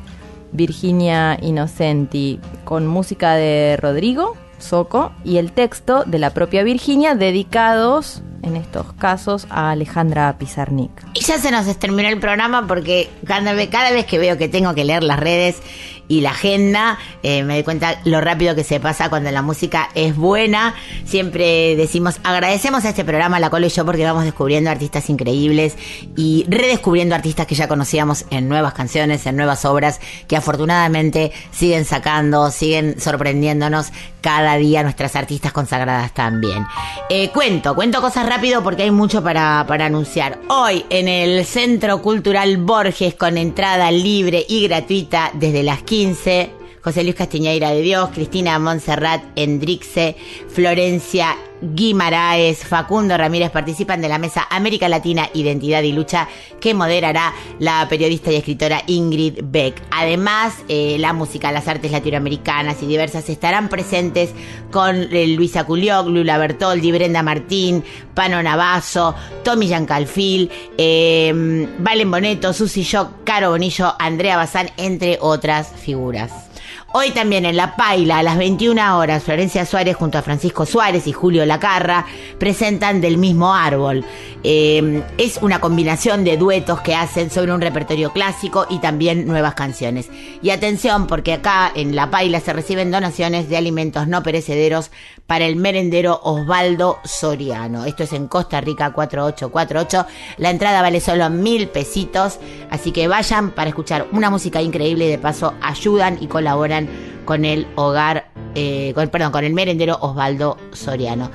Virginia 0.52 1.36
Innocenti, 1.42 2.38
con 2.64 2.86
música 2.86 3.34
de 3.34 3.76
Rodrigo 3.76 4.36
Soco 4.59 5.12
y 5.24 5.38
el 5.38 5.52
texto 5.52 6.04
de 6.04 6.18
la 6.18 6.30
propia 6.30 6.62
Virginia, 6.62 7.14
dedicados 7.14 8.22
en 8.42 8.57
estos 8.57 8.92
casos 8.94 9.46
a 9.50 9.70
Alejandra 9.70 10.36
Pizarnik. 10.38 10.90
Y 11.14 11.20
ya 11.20 11.38
se 11.38 11.50
nos 11.50 11.66
terminó 11.78 12.09
el 12.09 12.20
programa 12.20 12.66
porque 12.66 13.11
cada 13.26 13.54
cada 13.68 13.90
vez 13.90 14.07
que 14.07 14.18
veo 14.18 14.38
que 14.38 14.48
tengo 14.48 14.74
que 14.74 14.84
leer 14.84 15.02
las 15.02 15.18
redes 15.18 15.61
y 16.09 16.20
la 16.20 16.30
agenda, 16.30 16.98
eh, 17.22 17.42
me 17.42 17.54
doy 17.54 17.62
cuenta 17.64 18.00
lo 18.04 18.20
rápido 18.20 18.54
que 18.54 18.64
se 18.64 18.78
pasa 18.78 19.09
cuando 19.11 19.30
la 19.30 19.42
música 19.42 19.88
es 19.94 20.14
buena. 20.14 20.74
Siempre 21.04 21.74
decimos, 21.76 22.20
agradecemos 22.22 22.84
a 22.84 22.90
este 22.90 23.04
programa, 23.04 23.40
La 23.40 23.50
Colo 23.50 23.66
y 23.66 23.70
yo, 23.70 23.84
porque 23.84 24.04
vamos 24.04 24.24
descubriendo 24.24 24.70
artistas 24.70 25.11
increíbles 25.11 25.76
y 26.16 26.46
redescubriendo 26.48 27.14
artistas 27.14 27.46
que 27.46 27.54
ya 27.54 27.66
conocíamos 27.66 28.24
en 28.30 28.48
nuevas 28.48 28.74
canciones, 28.74 29.26
en 29.26 29.36
nuevas 29.36 29.64
obras, 29.64 30.00
que 30.28 30.36
afortunadamente 30.36 31.32
siguen 31.50 31.84
sacando, 31.84 32.50
siguen 32.50 33.00
sorprendiéndonos 33.00 33.88
cada 34.20 34.57
día 34.57 34.82
nuestras 34.82 35.16
artistas 35.16 35.52
consagradas 35.52 36.12
también. 36.12 36.66
Eh, 37.11 37.30
cuento, 37.30 37.74
cuento 37.74 38.00
cosas 38.00 38.28
rápido 38.28 38.62
porque 38.62 38.82
hay 38.82 38.90
mucho 38.90 39.22
para, 39.22 39.64
para 39.68 39.86
anunciar. 39.86 40.38
Hoy 40.48 40.84
en 40.90 41.09
el 41.09 41.44
Centro 41.44 42.02
Cultural 42.02 42.57
Borges 42.59 43.14
con 43.14 43.38
entrada 43.38 43.90
libre 43.90 44.44
y 44.48 44.66
gratuita 44.66 45.30
desde 45.34 45.62
las 45.62 45.82
15 45.82 45.95
15 45.97 46.55
José 46.87 47.03
Luis 47.03 47.16
Castiñeira 47.16 47.70
de 47.70 47.80
Dios, 47.82 48.11
Cristina 48.14 48.61
Montserrat 48.61 49.20
Endrixe, 49.34 50.14
Florencia 50.47 51.37
Guimaraes, 51.61 52.64
Facundo 52.64 53.16
Ramírez 53.16 53.51
participan 53.51 54.01
de 54.01 54.09
la 54.09 54.18
mesa 54.18 54.47
América 54.51 54.89
Latina, 54.89 55.28
Identidad 55.34 55.82
y 55.82 55.91
Lucha 55.91 56.28
que 56.61 56.74
moderará 56.74 57.34
la 57.59 57.89
periodista 57.89 58.30
y 58.30 58.37
escritora 58.37 58.84
Ingrid 58.87 59.41
Beck. 59.43 59.82
Además, 59.91 60.55
eh, 60.68 60.97
la 61.01 61.12
música, 61.12 61.51
las 61.51 61.66
artes 61.66 61.91
latinoamericanas 61.91 62.80
y 62.84 62.87
diversas 62.87 63.28
estarán 63.30 63.68
presentes 63.68 64.30
con 64.70 65.12
eh, 65.12 65.26
Luisa 65.26 65.64
Culioc, 65.64 66.07
Lula 66.07 66.39
Bertoldi, 66.39 66.93
Brenda 66.93 67.24
Martín, 67.24 67.82
Pano 68.14 68.41
Navazo, 68.41 69.16
Tommy 69.43 69.66
Giancalfil, 69.66 70.53
eh, 70.78 71.66
Valen 71.80 72.11
Boneto, 72.12 72.53
Susi 72.53 72.84
Shock, 72.84 73.24
Caro 73.24 73.51
Bonillo, 73.51 73.93
Andrea 73.99 74.37
Bazán, 74.37 74.70
entre 74.76 75.18
otras 75.20 75.72
figuras. 75.72 76.45
Hoy 76.93 77.11
también 77.11 77.45
en 77.45 77.57
La 77.57 77.76
Paila, 77.76 78.18
a 78.18 78.22
las 78.22 78.39
21 78.39 78.97
horas, 78.97 79.24
Florencia 79.24 79.66
Suárez 79.66 79.97
junto 79.97 80.18
a 80.18 80.22
Francisco 80.22 80.64
Suárez 80.64 81.07
y 81.07 81.12
Julio 81.12 81.45
Lacarra 81.45 82.07
presentan 82.39 83.01
Del 83.01 83.18
mismo 83.18 83.55
árbol. 83.55 84.05
Eh, 84.45 85.03
es 85.18 85.39
una 85.43 85.61
combinación 85.61 86.22
de 86.22 86.37
duetos 86.37 86.80
que 86.80 86.95
hacen 86.95 87.30
sobre 87.30 87.53
un 87.53 87.61
repertorio 87.61 88.12
clásico 88.12 88.66
y 88.70 88.78
también 88.78 89.26
nuevas 89.26 89.55
canciones. 89.55 90.09
Y 90.41 90.51
atención, 90.51 91.07
porque 91.07 91.34
acá 91.34 91.70
en 91.74 91.97
La 91.97 92.11
Paila 92.11 92.41
se 92.41 92.53
reciben 92.53 92.93
donaciones 92.93 93.49
de 93.49 93.57
alimentos 93.57 94.07
no 94.07 94.22
perecederos 94.22 94.91
para 95.26 95.46
el 95.46 95.56
merendero 95.56 96.20
Osvaldo 96.22 96.98
Soriano. 97.04 97.84
Esto 97.84 98.04
es 98.04 98.12
en 98.12 98.28
Costa 98.28 98.60
Rica 98.60 98.92
4848. 98.92 100.06
La 100.38 100.50
entrada 100.50 100.82
vale 100.82 101.00
solo 101.00 101.28
mil 101.30 101.68
pesitos, 101.68 102.38
así 102.70 102.92
que 102.92 103.08
vayan 103.08 103.50
para 103.50 103.70
escuchar 103.70 104.06
una 104.12 104.30
música 104.30 104.62
increíble 104.62 105.06
y 105.06 105.10
de 105.10 105.18
paso 105.18 105.54
ayudan 105.60 106.18
y 106.20 106.26
colaboran 106.26 106.88
con 107.24 107.44
el 107.44 107.66
hogar, 107.74 108.30
eh, 108.54 108.92
con, 108.94 109.08
perdón, 109.08 109.32
con 109.32 109.44
el 109.44 109.52
merendero 109.52 109.98
Osvaldo 110.00 110.56
Soriano. 110.72 111.30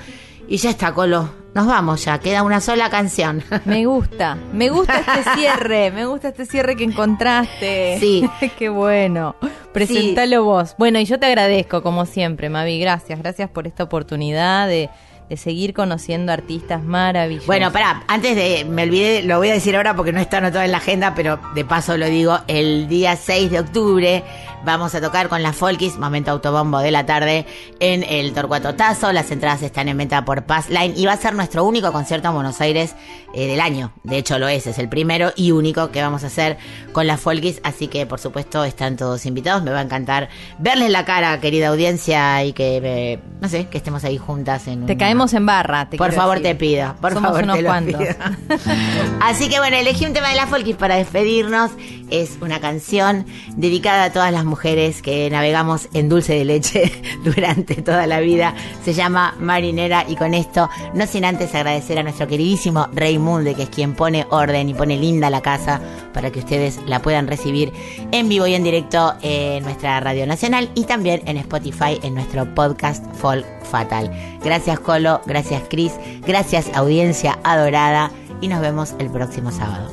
Y 0.47 0.57
ya 0.57 0.69
está, 0.69 0.93
Colo. 0.93 1.40
Nos 1.53 1.67
vamos 1.67 2.05
ya, 2.05 2.17
queda 2.19 2.43
una 2.43 2.61
sola 2.61 2.89
canción. 2.89 3.43
Me 3.65 3.85
gusta, 3.85 4.37
me 4.53 4.69
gusta 4.69 4.99
este 4.99 5.31
cierre, 5.35 5.91
me 5.91 6.05
gusta 6.05 6.29
este 6.29 6.45
cierre 6.45 6.77
que 6.77 6.85
encontraste. 6.85 7.97
Sí. 7.99 8.23
Qué 8.57 8.69
bueno. 8.69 9.35
Presentalo 9.73 10.45
vos. 10.45 10.75
Bueno, 10.77 10.99
y 10.99 11.05
yo 11.05 11.19
te 11.19 11.25
agradezco, 11.25 11.83
como 11.83 12.05
siempre, 12.05 12.49
Mavi. 12.49 12.79
Gracias, 12.79 13.19
gracias 13.19 13.49
por 13.49 13.67
esta 13.67 13.83
oportunidad 13.83 14.67
de, 14.67 14.89
de 15.29 15.37
seguir 15.37 15.73
conociendo 15.73 16.31
artistas 16.31 16.83
maravillosos. 16.83 17.47
Bueno, 17.47 17.71
pará, 17.71 18.03
antes 18.07 18.35
de, 18.35 18.65
me 18.65 18.83
olvidé, 18.83 19.23
lo 19.23 19.37
voy 19.37 19.49
a 19.49 19.53
decir 19.53 19.75
ahora 19.75 19.95
porque 19.95 20.11
no 20.13 20.19
está 20.19 20.37
anotado 20.37 20.63
en 20.63 20.71
la 20.71 20.77
agenda, 20.77 21.15
pero 21.15 21.39
de 21.53 21.65
paso 21.65 21.97
lo 21.97 22.05
digo, 22.07 22.39
el 22.47 22.87
día 22.87 23.15
6 23.15 23.51
de 23.51 23.59
octubre 23.59 24.23
vamos 24.65 24.93
a 24.95 25.01
tocar 25.01 25.27
con 25.29 25.41
la 25.43 25.53
Folkis, 25.53 25.97
momento 25.97 26.31
autobombo 26.31 26.79
de 26.79 26.91
la 26.91 27.05
tarde, 27.05 27.45
en 27.79 28.03
el 28.03 28.33
Torcuato 28.33 28.75
Tazo, 28.75 29.11
las 29.11 29.31
entradas 29.31 29.61
están 29.63 29.87
en 29.87 29.97
venta 29.97 30.23
por 30.25 30.43
Passline 30.43 30.93
y 30.95 31.05
va 31.05 31.13
a 31.13 31.17
ser 31.17 31.33
nuestro 31.35 31.63
único 31.63 31.91
concierto 31.91 32.27
en 32.29 32.33
Buenos 32.35 32.61
Aires 32.61 32.95
eh, 33.33 33.47
del 33.47 33.61
año, 33.61 33.91
de 34.03 34.17
hecho 34.17 34.37
lo 34.39 34.47
es, 34.47 34.67
es 34.67 34.77
el 34.77 34.89
primero 34.89 35.31
y 35.35 35.51
único 35.51 35.91
que 35.91 36.01
vamos 36.01 36.23
a 36.23 36.27
hacer 36.27 36.57
con 36.91 37.07
la 37.07 37.17
Folkis, 37.17 37.59
así 37.63 37.87
que 37.87 38.05
por 38.05 38.19
supuesto 38.19 38.63
están 38.63 38.97
todos 38.97 39.25
invitados, 39.25 39.63
me 39.63 39.71
va 39.71 39.79
a 39.79 39.83
encantar 39.83 40.29
verles 40.59 40.89
la 40.89 41.05
cara, 41.05 41.39
querida 41.39 41.69
audiencia, 41.69 42.43
y 42.43 42.53
que, 42.53 42.81
eh, 42.83 43.19
no 43.41 43.47
sé, 43.49 43.67
que 43.67 43.77
estemos 43.77 44.03
ahí 44.03 44.17
juntas 44.17 44.67
en 44.67 44.85
Te 44.85 44.93
una- 44.93 44.99
caemos 44.99 45.33
en 45.33 45.45
barra. 45.45 45.89
Te 45.89 45.97
por 45.97 46.11
favor 46.11 46.37
decir. 46.39 46.51
te 46.51 46.55
pido, 46.55 46.95
por 47.01 47.13
Somos 47.13 47.29
favor 47.29 47.43
unos 47.43 47.57
te 47.57 47.63
cuantos. 47.63 48.01
pido. 48.01 48.15
Así 49.21 49.49
que 49.49 49.59
bueno, 49.59 49.77
elegí 49.77 50.05
un 50.05 50.13
tema 50.13 50.29
de 50.29 50.35
la 50.35 50.47
Folkis 50.47 50.75
para 50.75 50.95
despedirnos. 50.95 51.71
Es 52.09 52.37
una 52.41 52.59
canción 52.59 53.25
dedicada 53.55 54.03
a 54.05 54.11
todas 54.11 54.31
las 54.33 54.43
mujeres 54.43 54.50
que 54.59 55.29
navegamos 55.29 55.87
en 55.93 56.09
dulce 56.09 56.33
de 56.33 56.45
leche 56.45 56.91
durante 57.23 57.75
toda 57.81 58.07
la 58.07 58.19
vida. 58.19 58.53
Se 58.83 58.93
llama 58.93 59.35
Marinera 59.39 60.05
y 60.07 60.15
con 60.15 60.33
esto, 60.33 60.69
no 60.93 61.07
sin 61.07 61.25
antes 61.25 61.53
agradecer 61.55 61.97
a 61.99 62.03
nuestro 62.03 62.27
queridísimo 62.27 62.87
Reymunde, 62.93 63.55
que 63.55 63.63
es 63.63 63.69
quien 63.69 63.93
pone 63.93 64.25
orden 64.29 64.69
y 64.69 64.73
pone 64.73 64.97
linda 64.97 65.29
la 65.29 65.41
casa 65.41 65.81
para 66.13 66.31
que 66.31 66.39
ustedes 66.39 66.79
la 66.85 67.01
puedan 67.01 67.27
recibir 67.27 67.71
en 68.11 68.29
vivo 68.29 68.47
y 68.47 68.55
en 68.55 68.63
directo 68.63 69.13
en 69.21 69.63
nuestra 69.63 69.99
radio 69.99 70.25
nacional 70.27 70.69
y 70.75 70.83
también 70.83 71.21
en 71.25 71.37
Spotify 71.37 71.99
en 72.03 72.13
nuestro 72.13 72.53
podcast 72.53 73.03
Folk 73.15 73.45
Fatal. 73.63 74.11
Gracias 74.43 74.79
Colo, 74.79 75.21
gracias 75.25 75.63
Cris, 75.69 75.93
gracias 76.25 76.69
audiencia 76.75 77.39
adorada 77.43 78.11
y 78.41 78.47
nos 78.47 78.61
vemos 78.61 78.95
el 78.99 79.09
próximo 79.09 79.51
sábado. 79.51 79.91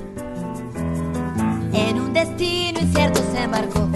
En 1.73 2.01
un 2.01 2.13
destino 2.13 2.81
incierto 2.81 3.21
se 3.33 3.43
embarcó 3.43 3.88